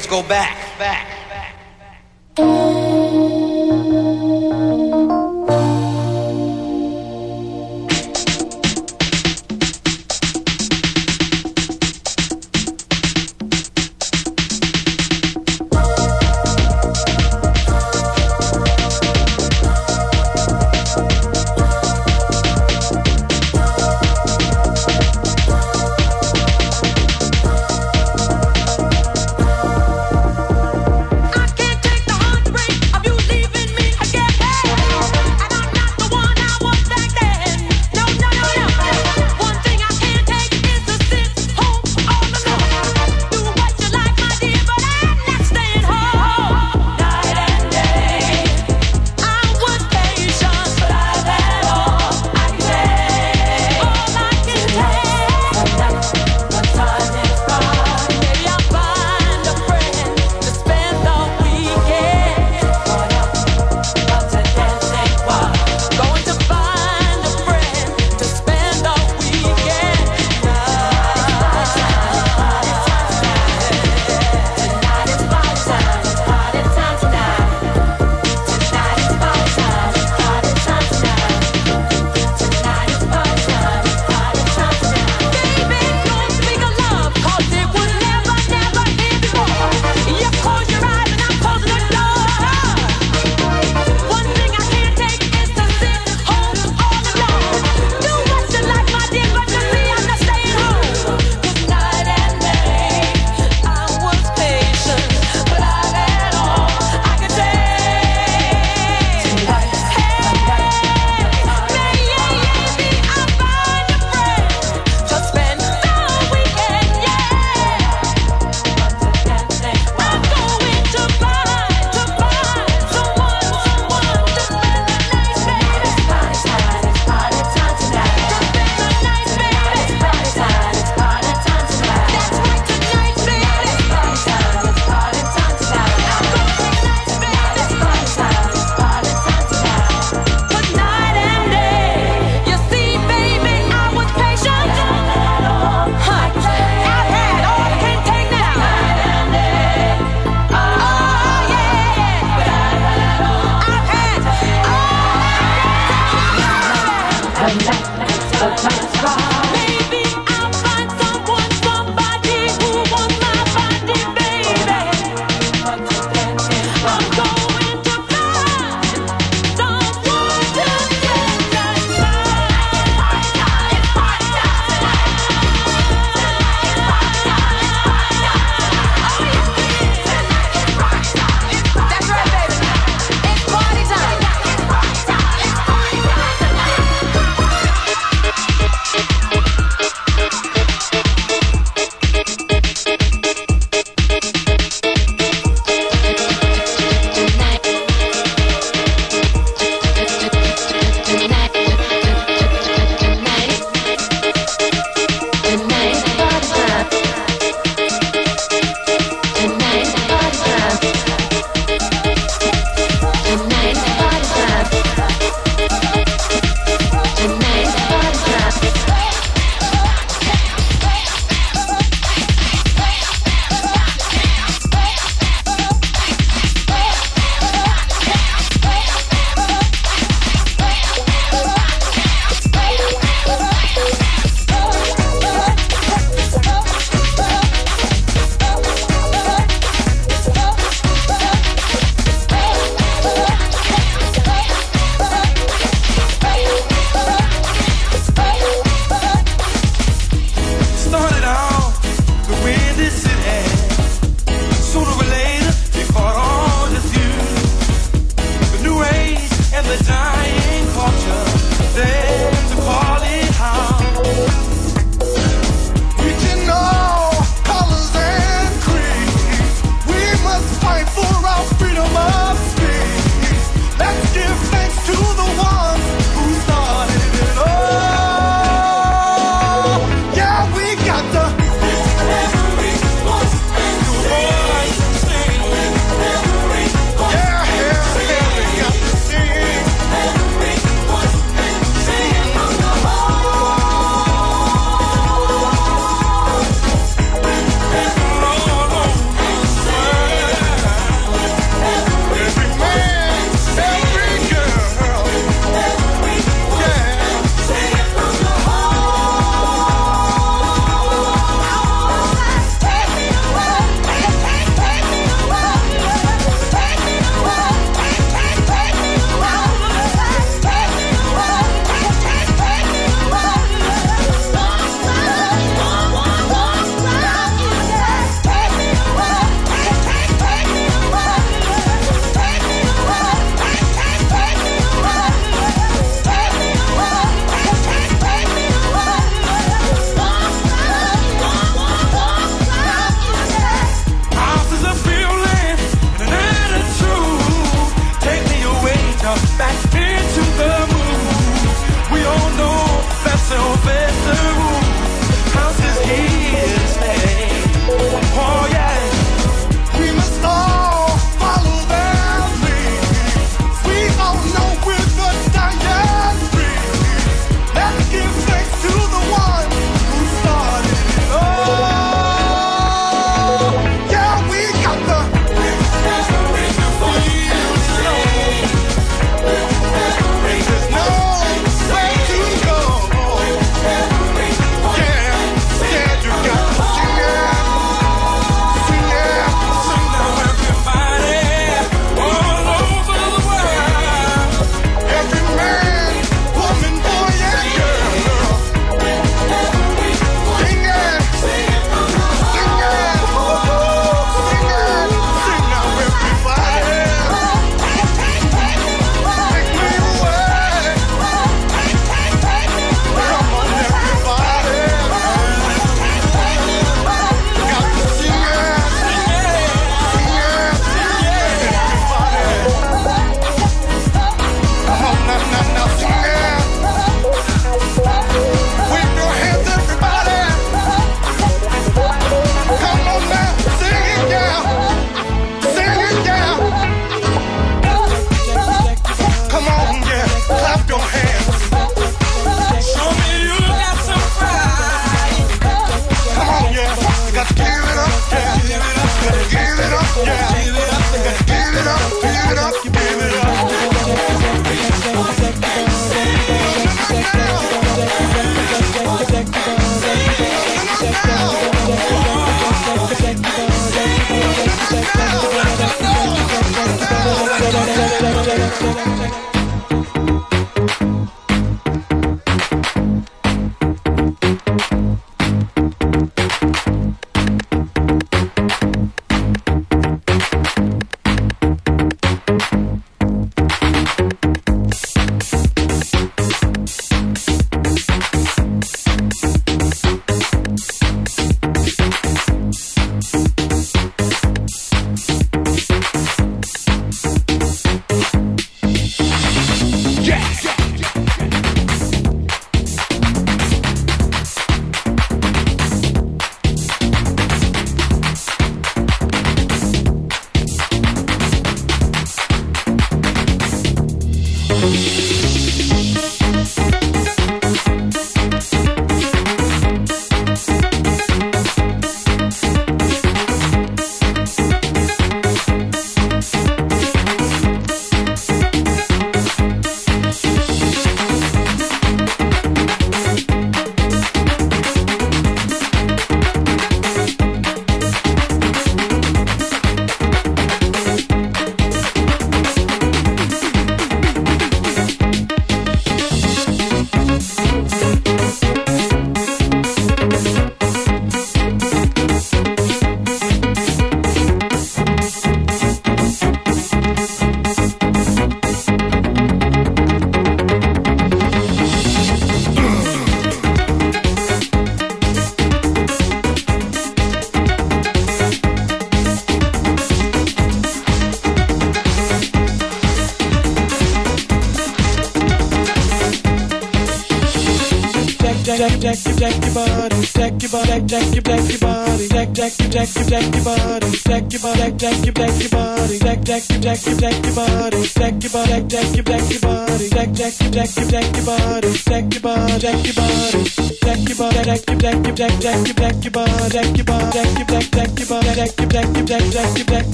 Let's 0.00 0.08
go 0.08 0.22
back. 0.22 0.59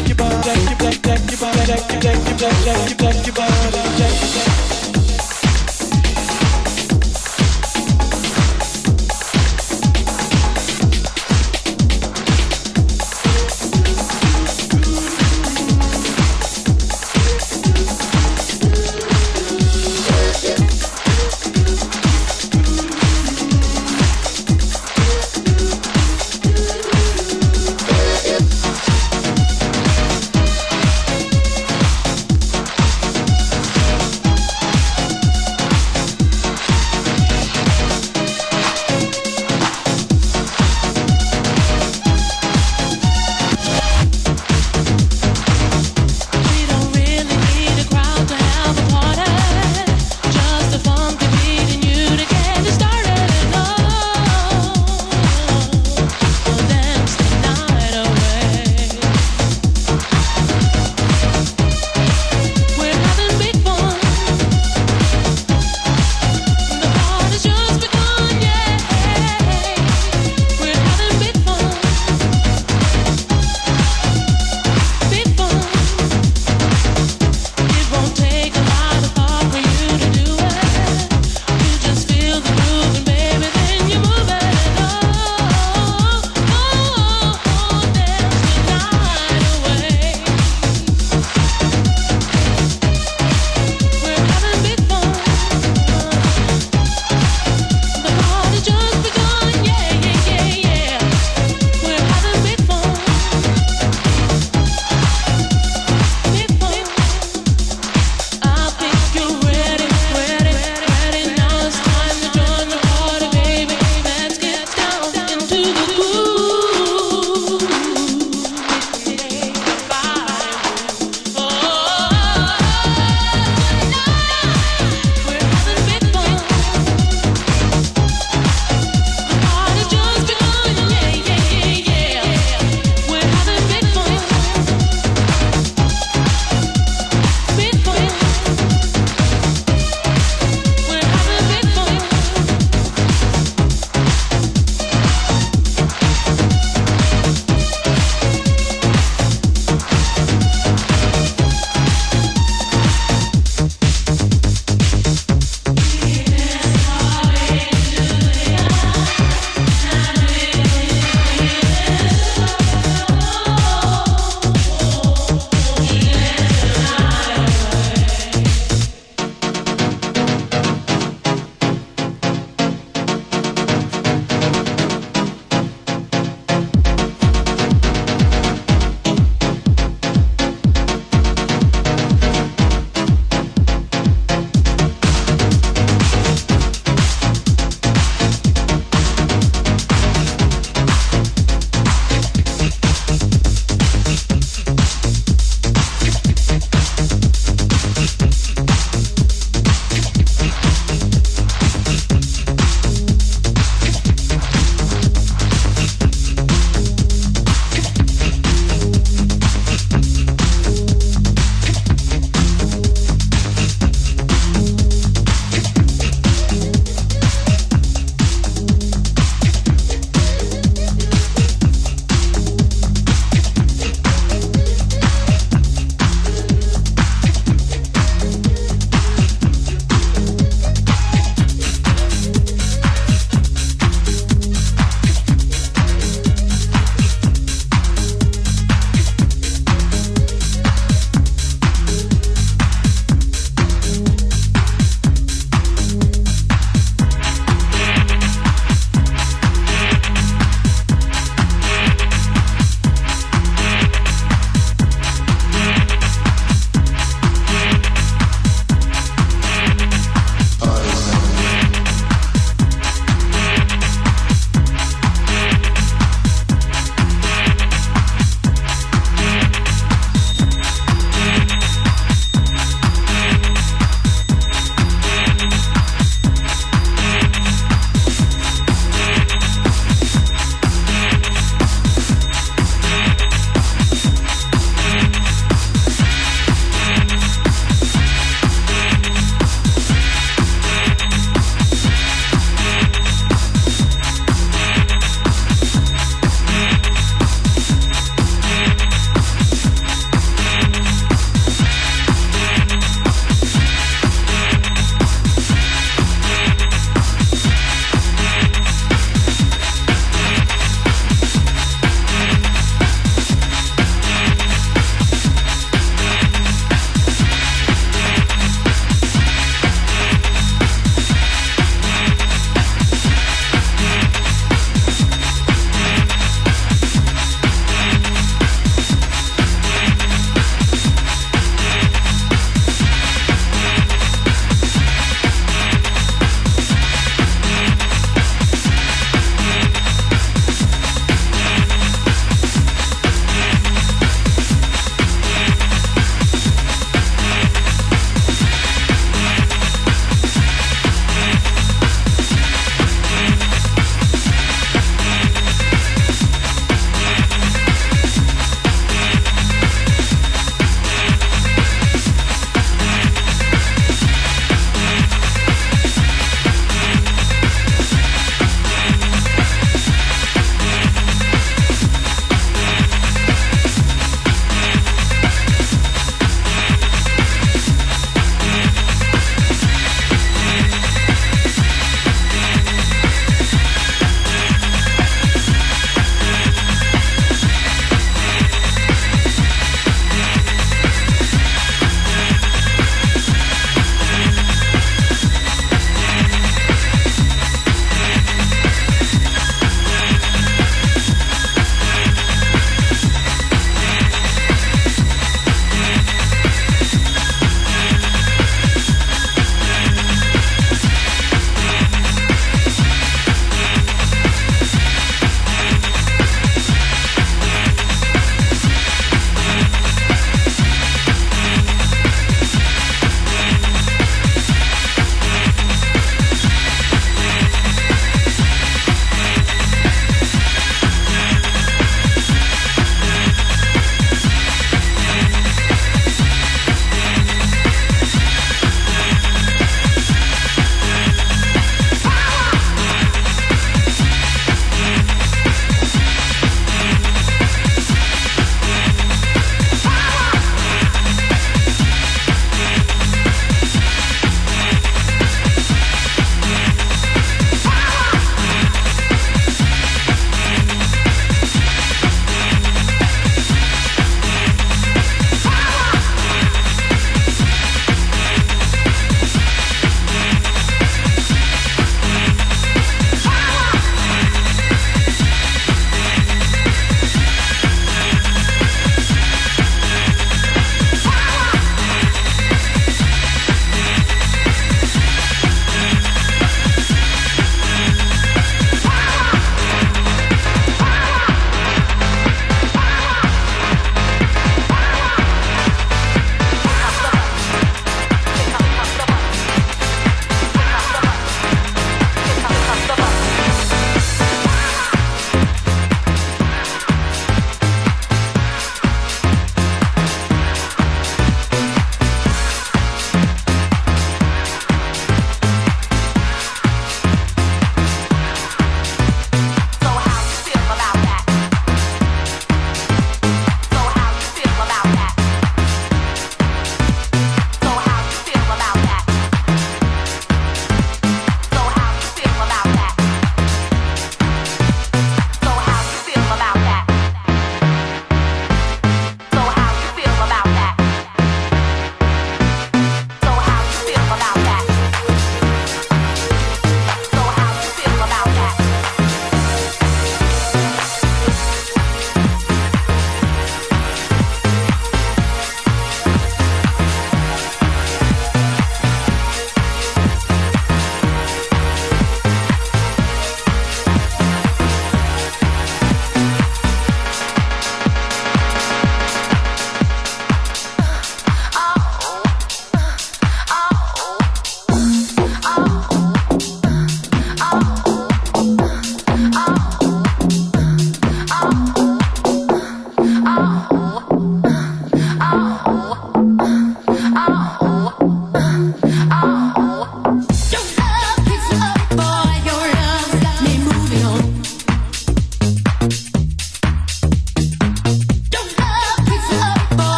Jack 0.00 0.08
your 0.08 0.16
body, 0.16 0.36
jack 0.42 0.56
your 0.56 0.78
body, 0.78 0.98
jack 1.02 1.30
your 1.30 1.38
body, 1.40 1.66
jack 1.66 1.90
your 1.90 2.00
body, 2.00 2.00
jack 2.00 2.24
your 2.24 2.38
body, 2.38 2.64
jack 2.64 2.88
your 2.88 2.96
body, 2.96 2.96
jack 2.96 3.26
your 3.26 3.34
body. 3.34 3.59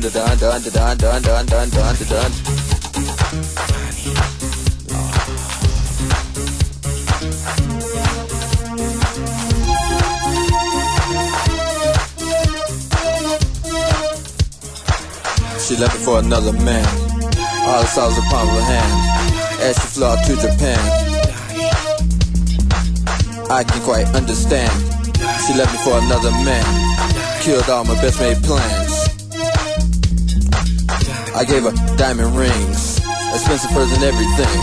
dun 0.00 0.38
dun 0.38 0.62
dun 0.62 0.96
dun 0.96 1.22
dun 1.22 1.46
dun 1.46 1.46
dun 1.46 1.68
dun 1.70 2.08
dun. 2.08 2.32
She 15.60 15.76
left 15.76 15.96
for 16.04 16.20
another 16.20 16.52
man. 16.52 16.86
All 17.66 17.82
the 17.82 17.86
size 17.86 18.16
of 18.16 18.24
palm 18.24 18.48
of 18.48 18.54
her 18.54 18.62
hand. 18.62 18.92
As 19.60 19.76
she 19.76 19.86
flew 19.88 20.16
to 20.16 20.36
Japan. 20.40 20.80
I 23.50 23.62
can 23.64 23.82
quite 23.82 24.06
understand. 24.14 24.72
She 25.46 25.52
left 25.54 25.72
me 25.72 25.78
for 25.84 25.98
another 25.98 26.30
man. 26.30 26.64
Killed 27.42 27.68
all 27.68 27.84
my 27.84 27.94
best 28.00 28.18
made 28.20 28.42
plans. 28.42 28.81
I 31.34 31.44
gave 31.44 31.62
her 31.62 31.72
diamond 31.96 32.36
rings, 32.36 32.98
expensive 33.34 33.70
furs 33.70 33.90
and 33.92 34.04
everything. 34.04 34.60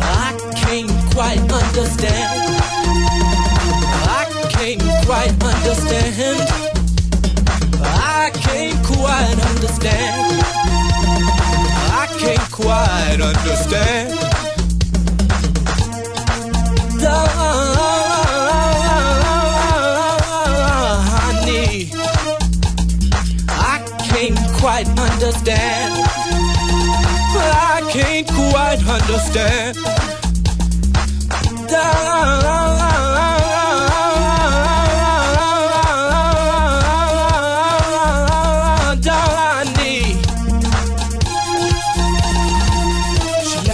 I 0.00 0.38
can't 0.54 0.90
quite 1.12 1.40
understand. 1.40 2.42
I 4.06 4.48
can't 4.50 4.82
quite 5.06 5.32
understand. 5.42 6.48
I 7.82 8.30
can't 8.34 8.86
quite 8.86 9.38
understand. 9.50 10.42
I 11.92 12.06
can't 12.18 12.52
quite 12.52 13.20
understand. 13.20 14.21
understand. 29.12 29.76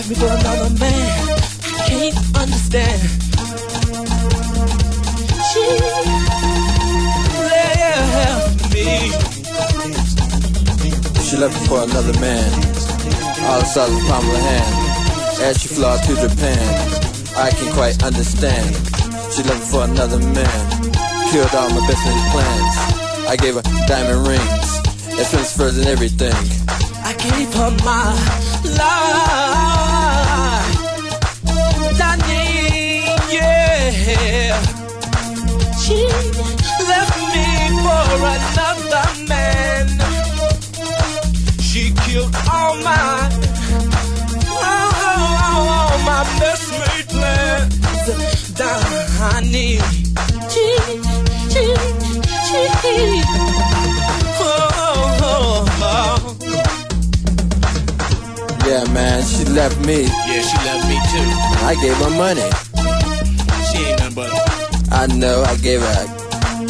For 0.08 0.26
another 0.26 0.70
man, 0.80 1.28
I 1.62 1.84
can't 1.86 2.16
understand. 2.34 3.00
She 5.52 5.60
left 5.78 6.06
me. 8.72 8.90
She 11.22 11.36
left 11.36 11.54
me 11.54 11.66
for 11.68 11.82
another 11.84 12.18
man. 12.18 12.50
All 13.44 13.58
of 13.58 13.62
a 13.62 13.66
sudden, 13.66 13.98
palm 14.06 14.28
of 14.28 14.36
hand. 14.36 14.87
Out 15.80 16.02
to 16.04 16.14
Japan, 16.16 16.58
I 17.36 17.50
can 17.50 17.72
quite 17.72 18.02
understand. 18.02 18.74
She 19.32 19.42
left 19.44 19.70
for 19.70 19.84
another 19.84 20.18
man. 20.18 20.92
Killed 21.30 21.54
all 21.54 21.70
my 21.70 21.86
best 21.86 22.04
business 22.04 22.32
plans. 22.32 22.76
I 23.28 23.36
gave 23.36 23.54
her 23.54 23.62
diamond 23.86 24.26
rings, 24.26 24.80
and 25.78 25.86
everything. 25.86 26.34
I 27.04 27.14
gave 27.14 27.54
her 27.54 27.70
my 27.84 28.12
life. 28.76 29.46
Darling, 31.96 33.06
yeah. 33.30 34.60
She 35.78 35.98
left 36.90 37.16
me 37.34 37.46
for 37.84 38.26
another 38.26 38.67
man, 58.98 59.22
she 59.22 59.44
left 59.54 59.78
me. 59.86 60.02
Yeah, 60.02 60.42
she 60.48 60.56
left 60.66 60.82
me 60.90 60.96
too. 61.10 61.28
I 61.70 61.72
gave 61.82 61.96
her 62.04 62.12
money. 62.24 62.48
She 63.68 63.78
ain't 63.86 63.98
nothing 64.00 64.16
but 64.18 64.30
I 64.90 65.06
know, 65.06 65.36
I 65.44 65.54
gave 65.56 65.80
her 65.80 66.02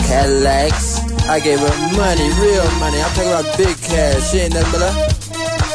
Cadillacs. 0.09 1.01
I 1.29 1.41
gave 1.41 1.61
her 1.61 1.77
money, 1.97 2.27
real 2.41 2.69
money. 2.83 2.99
I'm 3.01 3.13
talking 3.17 3.33
about 3.33 3.49
big 3.57 3.77
cash. 3.89 4.31
She 4.31 4.37
ain't 4.45 4.55
nothing 4.55 4.73
but 4.73 4.83
a 4.89 4.91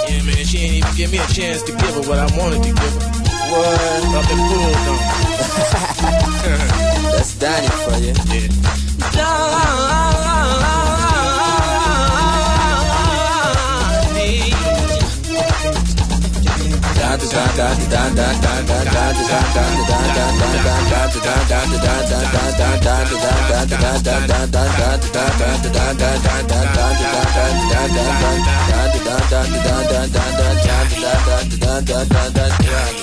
Yeah, 0.09 0.21
man, 0.27 0.43
she 0.45 0.57
ain't 0.65 0.75
even 0.79 0.93
give 0.95 1.09
me 1.11 1.17
a 1.17 1.27
chance 1.37 1.61
to 1.63 1.71
give 1.71 1.93
her 1.97 2.03
what 2.09 2.19
I 2.19 2.27
wanted 2.37 2.61
to 2.63 2.69
give 2.69 2.93
her. 2.97 3.09
what? 3.51 4.17
Up 4.17 4.27
in 4.33 4.39
pulled 4.49 4.87
on. 4.93 4.99
That's 7.13 7.31
Donnie 7.41 7.73
for 7.85 7.97
you. 8.05 8.13
Yeah. 32.63 33.02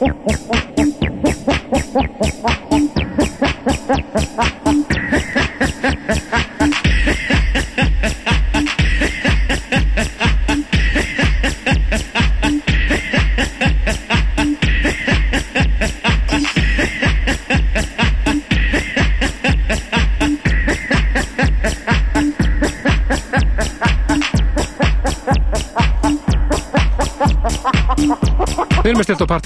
Yeah. 0.00 0.12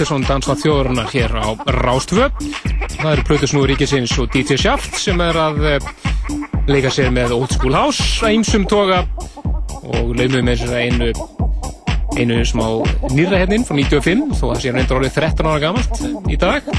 Pettersson 0.02 0.24
dansa 0.26 0.56
þjóðurna 0.58 1.02
hér 1.12 1.30
á 1.30 1.54
Rástvö 1.76 2.24
það 2.96 3.10
eru 3.12 3.24
Plautusnú 3.28 3.60
Ríkisins 3.70 4.10
og 4.18 4.32
DJ 4.34 4.56
Shaft 4.58 4.96
sem 4.98 5.20
er 5.22 5.38
að 5.38 5.60
eh, 5.68 5.86
leika 6.66 6.90
sér 6.90 7.12
með 7.14 7.36
Old 7.36 7.54
School 7.54 7.76
House 7.78 8.02
að 8.18 8.32
einsum 8.32 8.64
toga 8.66 9.04
og 9.78 10.10
laumum 10.18 10.50
eins 10.50 10.66
og 10.66 10.74
einu 10.74 11.12
einu 12.18 12.40
smá 12.42 12.66
nýra 13.14 13.44
hennin 13.44 13.62
hérna 13.62 13.68
frá 13.70 13.78
95 13.78 14.34
þó 14.40 14.42
að 14.42 14.50
það 14.56 14.60
sé 14.64 14.74
reyndur 14.74 14.98
orðið 14.98 15.16
13 15.20 15.52
ára 15.52 15.62
gamalt 15.68 16.02
í 16.26 16.42
dag. 16.42 16.74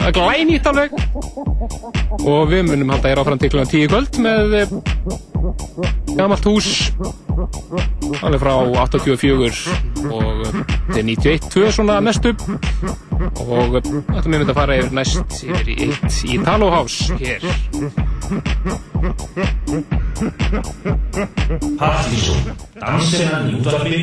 Að 0.00 0.16
glæni 0.16 0.56
í 0.56 0.64
talveg 0.64 0.96
og 2.16 2.48
við 2.48 2.64
munum 2.70 2.96
halda 2.96 3.12
þér 3.12 3.26
áfram 3.26 3.44
til 3.44 3.52
kl. 3.52 3.66
10 3.76 3.92
kvöld 3.92 4.22
með 4.24 4.60
eh, 4.62 4.76
gamalt 6.16 6.48
hús 6.48 6.72
alveg 8.24 8.40
frá 8.40 8.54
84 8.88 9.91
til 10.92 11.04
91-2 11.16 11.70
svona 11.76 12.00
mestu. 12.00 12.32
Og 13.42 13.78
þetta 13.78 14.28
mér 14.28 14.38
myndi 14.42 14.52
að 14.52 14.58
fara 14.58 14.78
yfir 14.80 14.96
næst 14.96 15.38
yfir 15.46 15.70
í 15.72 15.76
eitt 15.88 16.18
í 16.26 16.40
Taló 16.44 16.70
House 16.72 17.14
hér. 17.20 17.46
Partíson 21.78 22.52
Dansinnan 22.80 23.50
í 23.50 23.58
útvarfi 23.60 24.02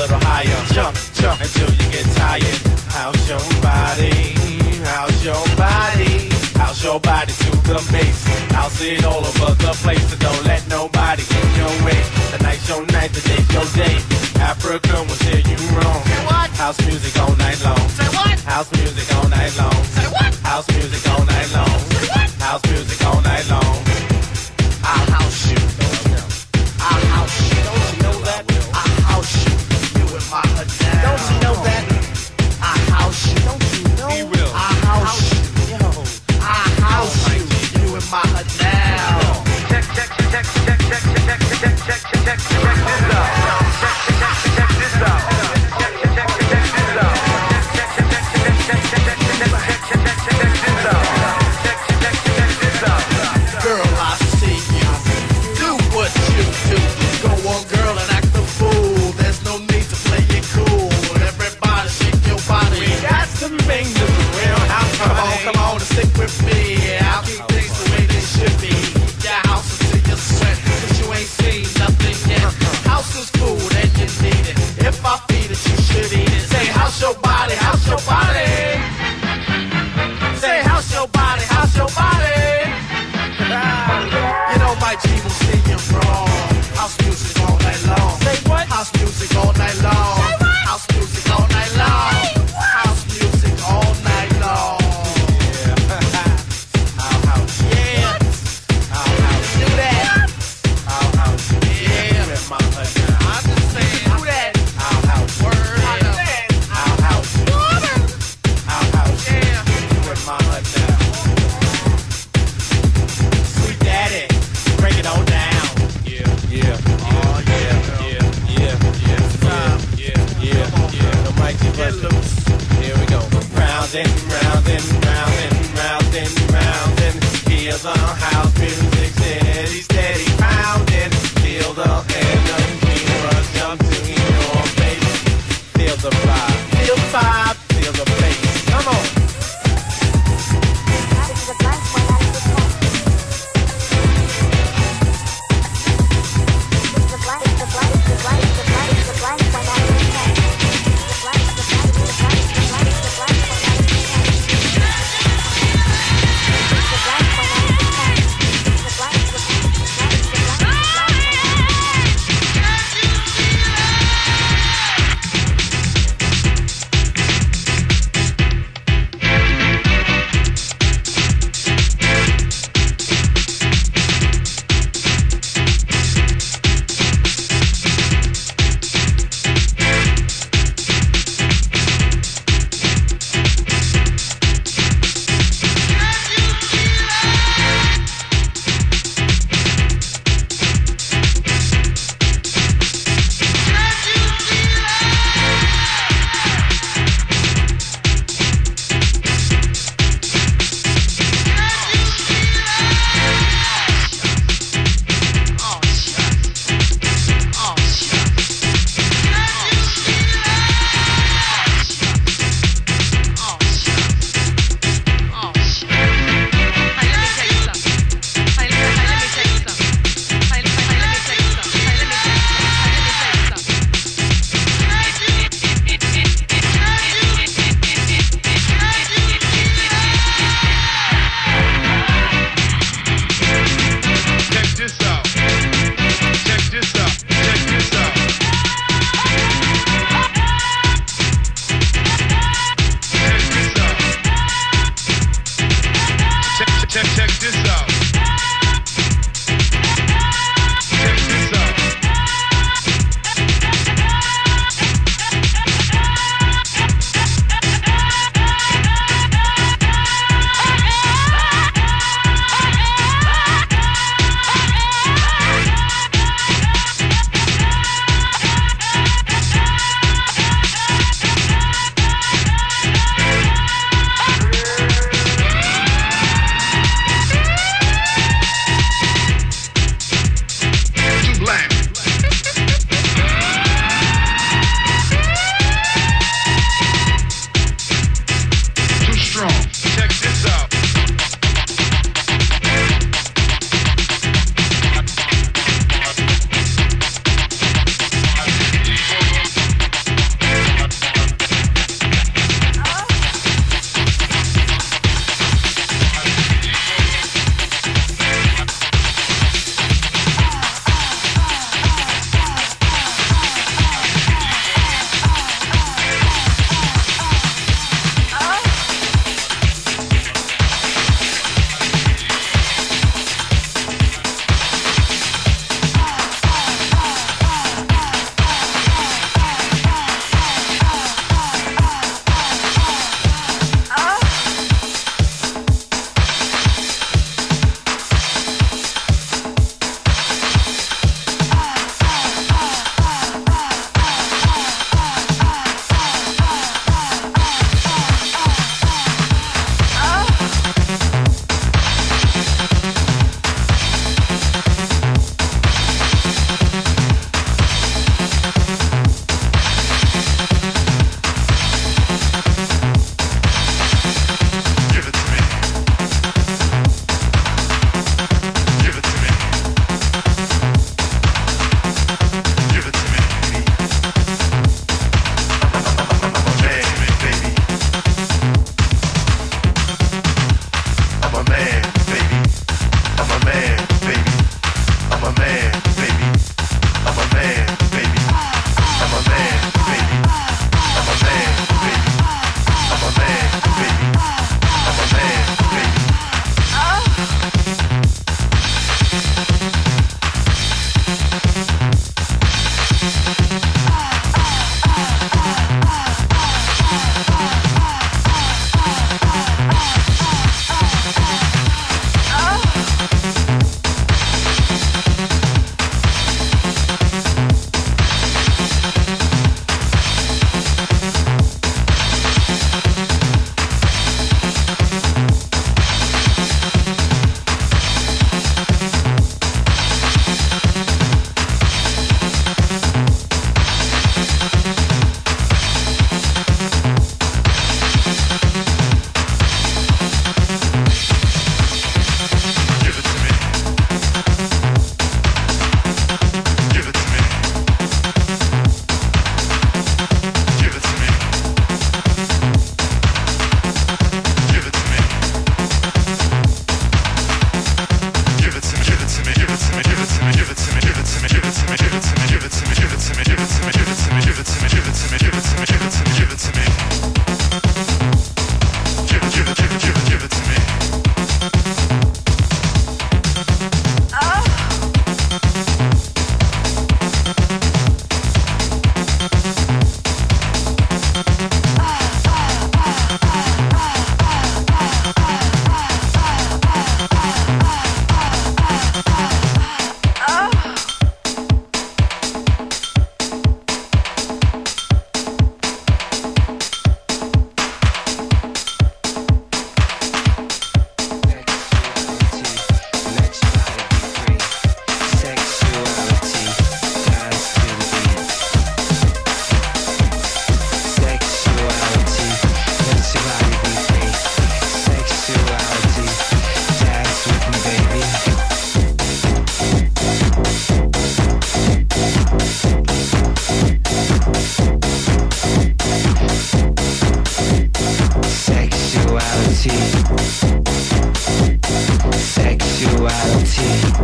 little 0.00 0.20
higher. 0.24 0.60
Jump, 0.72 0.96
jump 1.12 1.40
until 1.40 1.68
you 1.68 1.86
get 1.92 2.06
tired. 2.16 2.60
How's 2.88 3.20
your 3.28 3.44
body? 3.60 4.32
How's 4.88 5.24
your 5.24 5.44
body? 5.60 6.32
How's 6.56 6.82
your 6.82 6.98
body 7.00 7.32
to 7.32 7.50
the 7.68 7.80
base? 7.92 8.20
I'll 8.56 8.70
see 8.70 8.96
it 8.96 9.04
all 9.04 9.20
over 9.20 9.52
the 9.60 9.72
place. 9.84 10.04
So 10.08 10.16
don't 10.16 10.44
let 10.44 10.66
nobody 10.68 11.22
get 11.22 11.48
your 11.60 11.74
way. 11.84 12.00
Tonight's 12.32 12.68
your 12.68 12.84
night, 12.96 13.12
the 13.12 13.20
day's 13.28 13.48
your 13.52 13.68
day. 13.76 13.96
Africa 14.40 15.04
will 15.04 15.20
tell 15.20 15.42
you 15.50 15.58
wrong. 15.76 16.00
Say 16.08 16.24
what? 16.24 16.48
House 16.56 16.80
music 16.86 17.14
all 17.20 17.36
night 17.36 17.60
long. 17.62 17.88
Say 18.00 18.08
what? 18.16 18.40
House 18.40 18.72
music 18.72 19.06
all 19.16 19.28
night 19.28 19.52
long. 19.58 19.99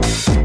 Bye. 0.03 0.36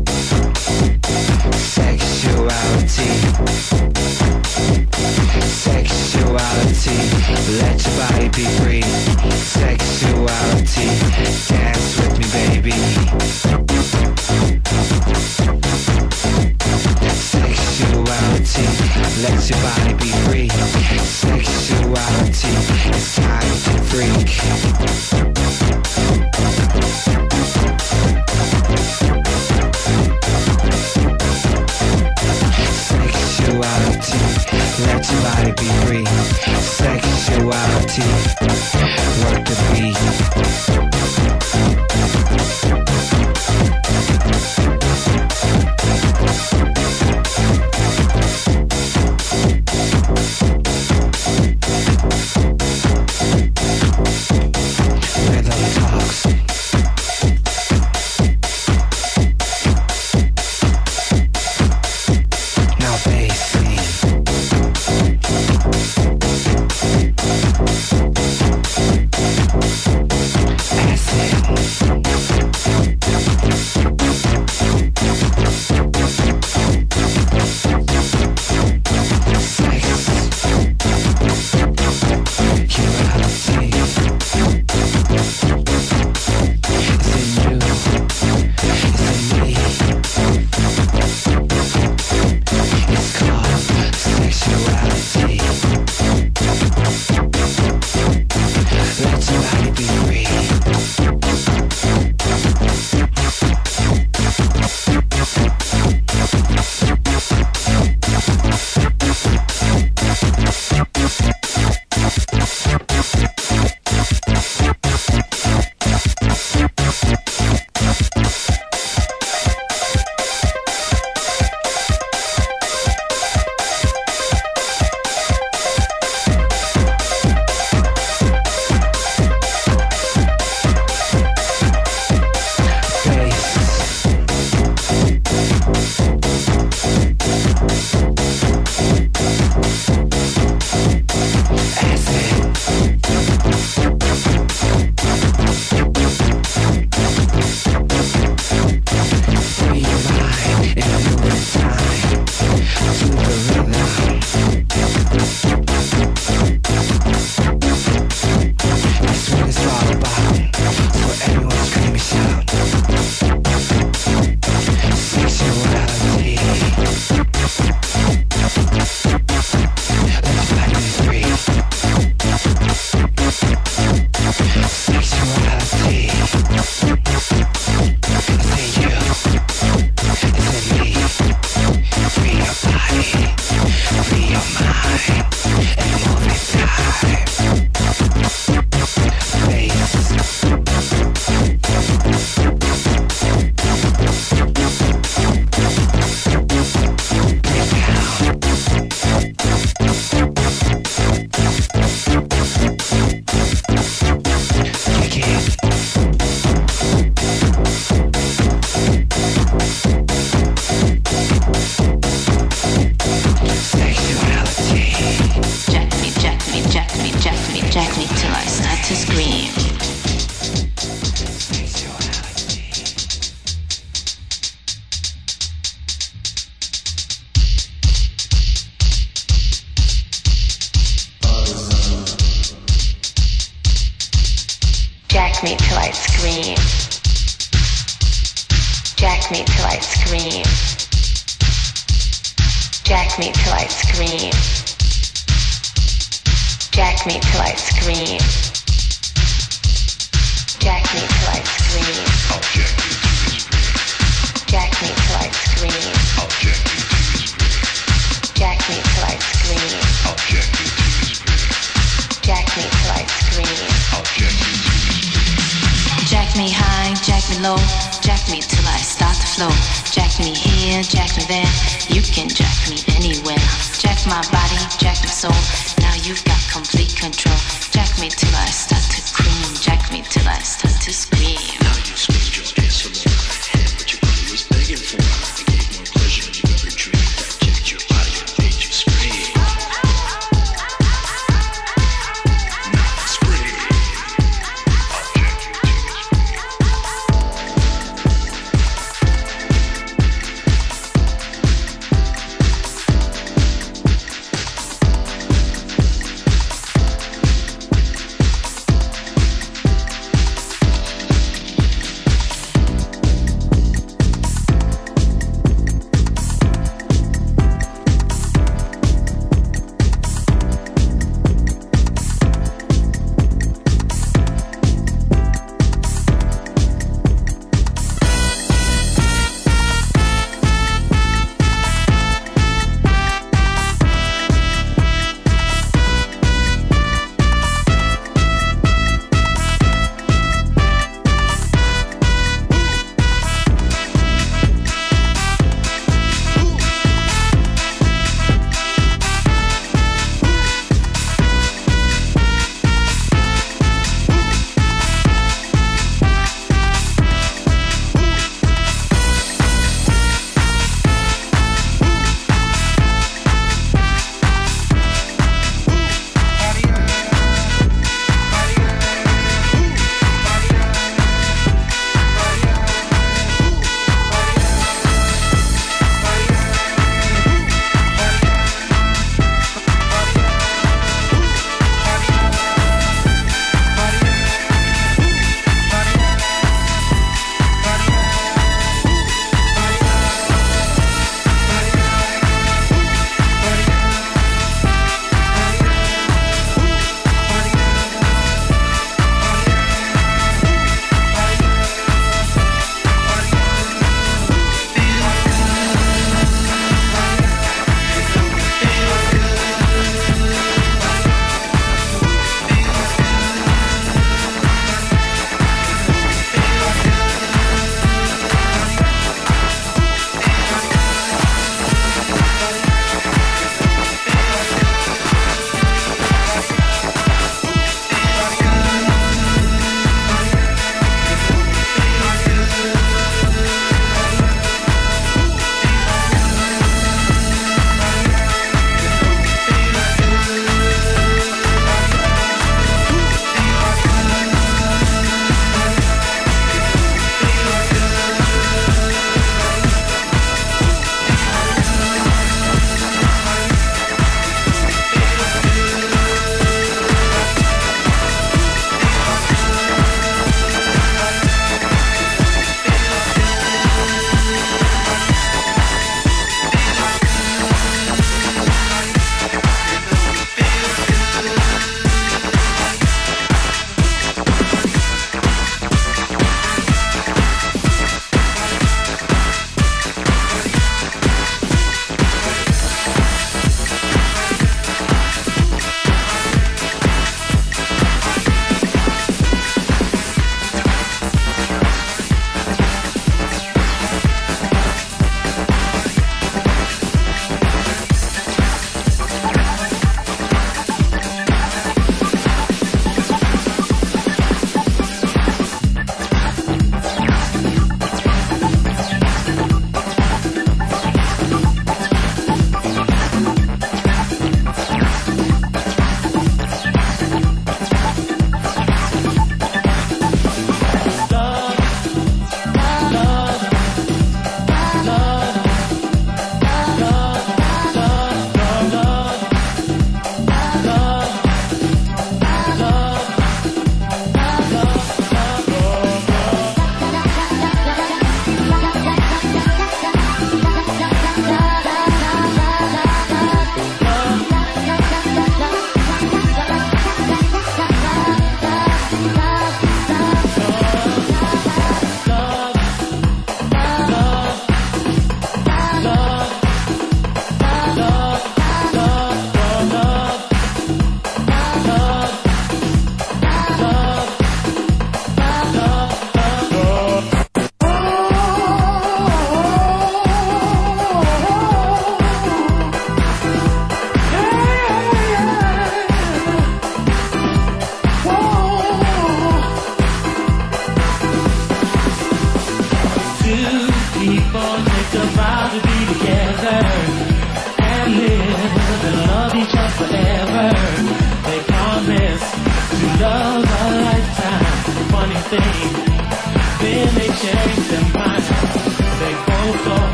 Control. 277.02 277.36
Jack 277.72 278.00
me 278.00 278.10
till 278.10 278.30
I 278.36 278.46
start 278.46 278.71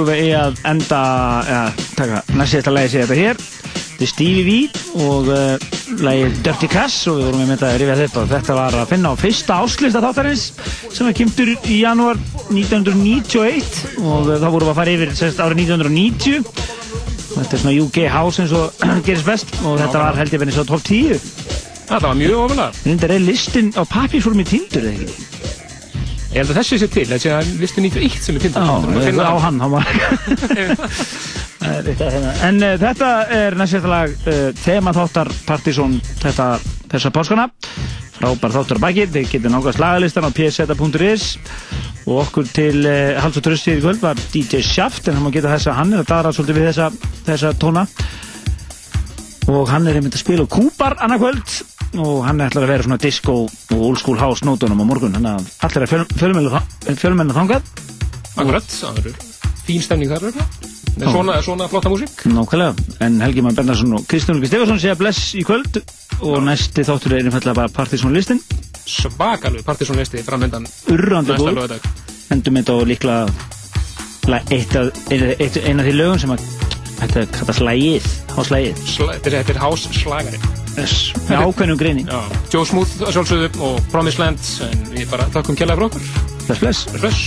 úr 0.00 0.10
í 0.14 0.30
að 0.36 0.60
enda, 0.68 1.00
ja, 1.46 1.60
taka, 1.96 2.20
næst 2.36 2.54
síðasta 2.54 2.72
lagi 2.74 2.92
sé 2.92 3.04
þetta 3.04 3.18
hér. 3.18 3.40
Þetta 4.00 4.06
er 4.06 4.10
Stevie 4.10 4.44
V 4.46 5.02
og 5.04 5.26
uh, 5.28 5.64
lagið 6.00 6.38
Dirty 6.46 6.68
Cash 6.72 7.10
og 7.10 7.18
við 7.18 7.26
vorum 7.28 7.42
með 7.42 7.50
þetta 7.52 7.68
að 7.68 7.78
rifja 7.82 7.96
þetta. 8.00 8.24
Þetta 8.30 8.56
var 8.56 8.76
að 8.80 8.92
finna 8.94 9.12
á 9.12 9.20
fyrsta 9.20 9.58
áslista 9.60 10.02
þáttarins 10.04 10.44
sem 10.88 11.04
var 11.04 11.16
kymtur 11.18 11.52
í 11.52 11.80
janúar 11.82 12.20
1991 12.48 14.00
og 14.00 14.30
uh, 14.30 14.36
þá 14.40 14.46
vorum 14.48 14.64
við 14.64 14.72
að 14.72 14.78
fara 14.80 14.94
yfir 14.96 15.12
sérst 15.20 15.42
árið 15.44 15.64
1990. 15.66 16.48
Þetta 17.30 17.58
er 17.58 17.64
svona 17.64 17.76
UK 17.84 18.00
House 18.14 18.44
eins 18.44 18.54
og 18.56 18.86
gerist 19.06 19.28
best 19.28 19.52
og 19.60 19.76
þetta 19.82 20.06
var 20.06 20.20
held 20.22 20.36
ég 20.36 20.44
verið 20.46 20.56
svo 20.56 20.68
top 20.72 20.86
10. 20.88 21.20
Það 21.90 22.06
var 22.06 22.16
mjög 22.22 22.40
ofalega. 22.46 22.70
Þetta 22.86 23.12
er 23.12 23.26
listin 23.26 23.74
á 23.76 23.82
pappísformi 23.84 24.48
tindur 24.48 24.86
eða 24.86 24.96
ekki? 24.96 25.29
Ég 26.30 26.44
held 26.44 26.52
að 26.52 26.58
þessi 26.60 26.76
sé 26.78 26.86
til, 26.94 27.02
þessi 27.10 27.30
að 27.34 27.48
listi 27.58 27.82
91 27.82 28.18
sem 28.22 28.36
er 28.38 28.44
tindur. 28.44 28.62
Já, 29.02 29.24
á 29.26 29.36
hann, 29.42 29.56
hann 29.58 29.72
var. 29.74 29.88
En 31.60 32.62
uh, 32.64 32.76
þetta 32.80 33.08
er 33.36 33.56
næst 33.58 33.84
lag 33.84 34.12
uh, 34.30 34.36
þema 34.62 34.94
þáttar 34.96 35.28
Partizón 35.44 35.98
þetta, 36.22 36.46
þessa 36.88 37.10
páskana. 37.12 37.48
Frábær 38.16 38.54
þáttur 38.54 38.80
á 38.80 38.84
baki, 38.86 39.04
þið 39.12 39.26
getur 39.34 39.52
nákvæmst 39.52 39.82
lagalistan 39.82 40.28
á 40.28 40.30
pseta.is 40.32 41.26
og 42.06 42.22
okkur 42.22 42.48
til 42.48 42.80
uh, 42.86 43.18
hals 43.20 43.36
og 43.36 43.44
trösti 43.44 43.76
í 43.76 43.82
kvöld 43.82 44.00
var 44.00 44.22
DJ 44.32 44.62
Shaft 44.64 45.10
en 45.10 45.18
hann 45.18 45.26
má 45.26 45.34
geta 45.34 45.52
þess 45.52 45.68
að 45.68 45.78
hann 45.82 45.92
er 45.92 46.04
að 46.04 46.10
dara 46.14 46.32
svolítið 46.32 46.60
við 46.62 46.70
þessa, 46.70 46.88
þessa 47.28 47.52
tóna. 47.60 47.84
Og 49.50 49.68
hann 49.68 49.90
er 49.90 49.98
einmitt 49.98 50.16
að 50.16 50.24
spila 50.24 50.48
Kúpar 50.48 50.96
annað 51.02 51.26
kvöld 51.26 51.79
og 51.98 52.24
hann 52.26 52.40
ætlar 52.44 52.64
að 52.66 52.72
vera 52.74 52.86
svona 52.86 53.00
disco 53.02 53.32
og 53.46 53.76
old 53.76 53.98
school 53.98 54.18
house 54.20 54.44
nótunum 54.46 54.82
á 54.82 54.86
morgun. 54.86 55.14
Þannig 55.16 55.32
að 55.34 55.48
allir 55.66 55.86
er 55.86 57.00
fjölmennu 57.00 57.34
þangað. 57.36 57.62
Akkurat, 58.36 58.64
það 58.70 59.00
eru 59.02 59.14
fín 59.66 59.82
stemning 59.82 60.10
þar 60.10 60.28
með 60.30 60.38
Já. 61.00 61.06
svona, 61.10 61.36
svona 61.42 61.68
flotta 61.70 61.90
músík. 61.92 62.24
Nákvæmlega, 62.30 62.74
en 63.06 63.20
Helgi 63.22 63.42
Már 63.42 63.54
Bernharsson 63.54 63.94
og 63.98 64.06
Kristján 64.10 64.36
Ulfi 64.36 64.50
Stefansson 64.50 64.80
segja 64.82 64.96
bless 64.98 65.34
í 65.38 65.44
kvöld. 65.46 65.80
Og 66.20 66.42
næsti 66.44 66.82
þáttur 66.84 67.14
er 67.16 67.24
einfallega 67.24 67.54
bara 67.56 67.68
Partizón 67.72 68.12
listin 68.12 68.40
Svakalug 68.90 69.62
partysónlisti 69.64 70.22
framöndan 70.26 70.66
Urrandi 70.90 71.32
næsta 71.32 71.52
góð. 71.54 71.86
Endum 72.34 72.58
þetta 72.58 72.74
og 72.74 72.86
líklega 72.90 73.28
la- 74.28 74.42
eitt 74.50 74.74
af, 74.76 74.90
eitt, 75.10 75.40
eitt, 75.40 75.56
eina 75.64 75.82
af 75.82 75.88
því 75.88 75.94
lögum 75.96 76.18
sem 76.20 76.30
að 76.34 76.44
þetta 77.00 77.24
kallast 77.38 77.62
lægið, 77.64 78.08
háslægið 78.36 78.82
Þetta 78.96 79.28
er- 79.30 79.36
slagari. 80.00 80.40
yes, 80.78 80.94
með 81.28 81.36
ákveðnum 81.46 81.78
greini 81.80 82.04
Já, 82.06 82.20
Joe 82.52 82.64
Smooth 82.66 82.92
að 83.06 83.12
sjálfsögðu 83.16 83.48
og 83.68 83.80
Promised 83.90 84.20
Land 84.22 84.38
en 84.68 84.84
við 84.94 85.10
bara 85.10 85.24
takkum 85.34 85.56
kjærlega 85.56 85.76
fyrir 85.76 85.88
okkur. 85.90 86.02
Bless, 86.46 86.60
bless 86.60 86.80
Bless. 87.00 87.20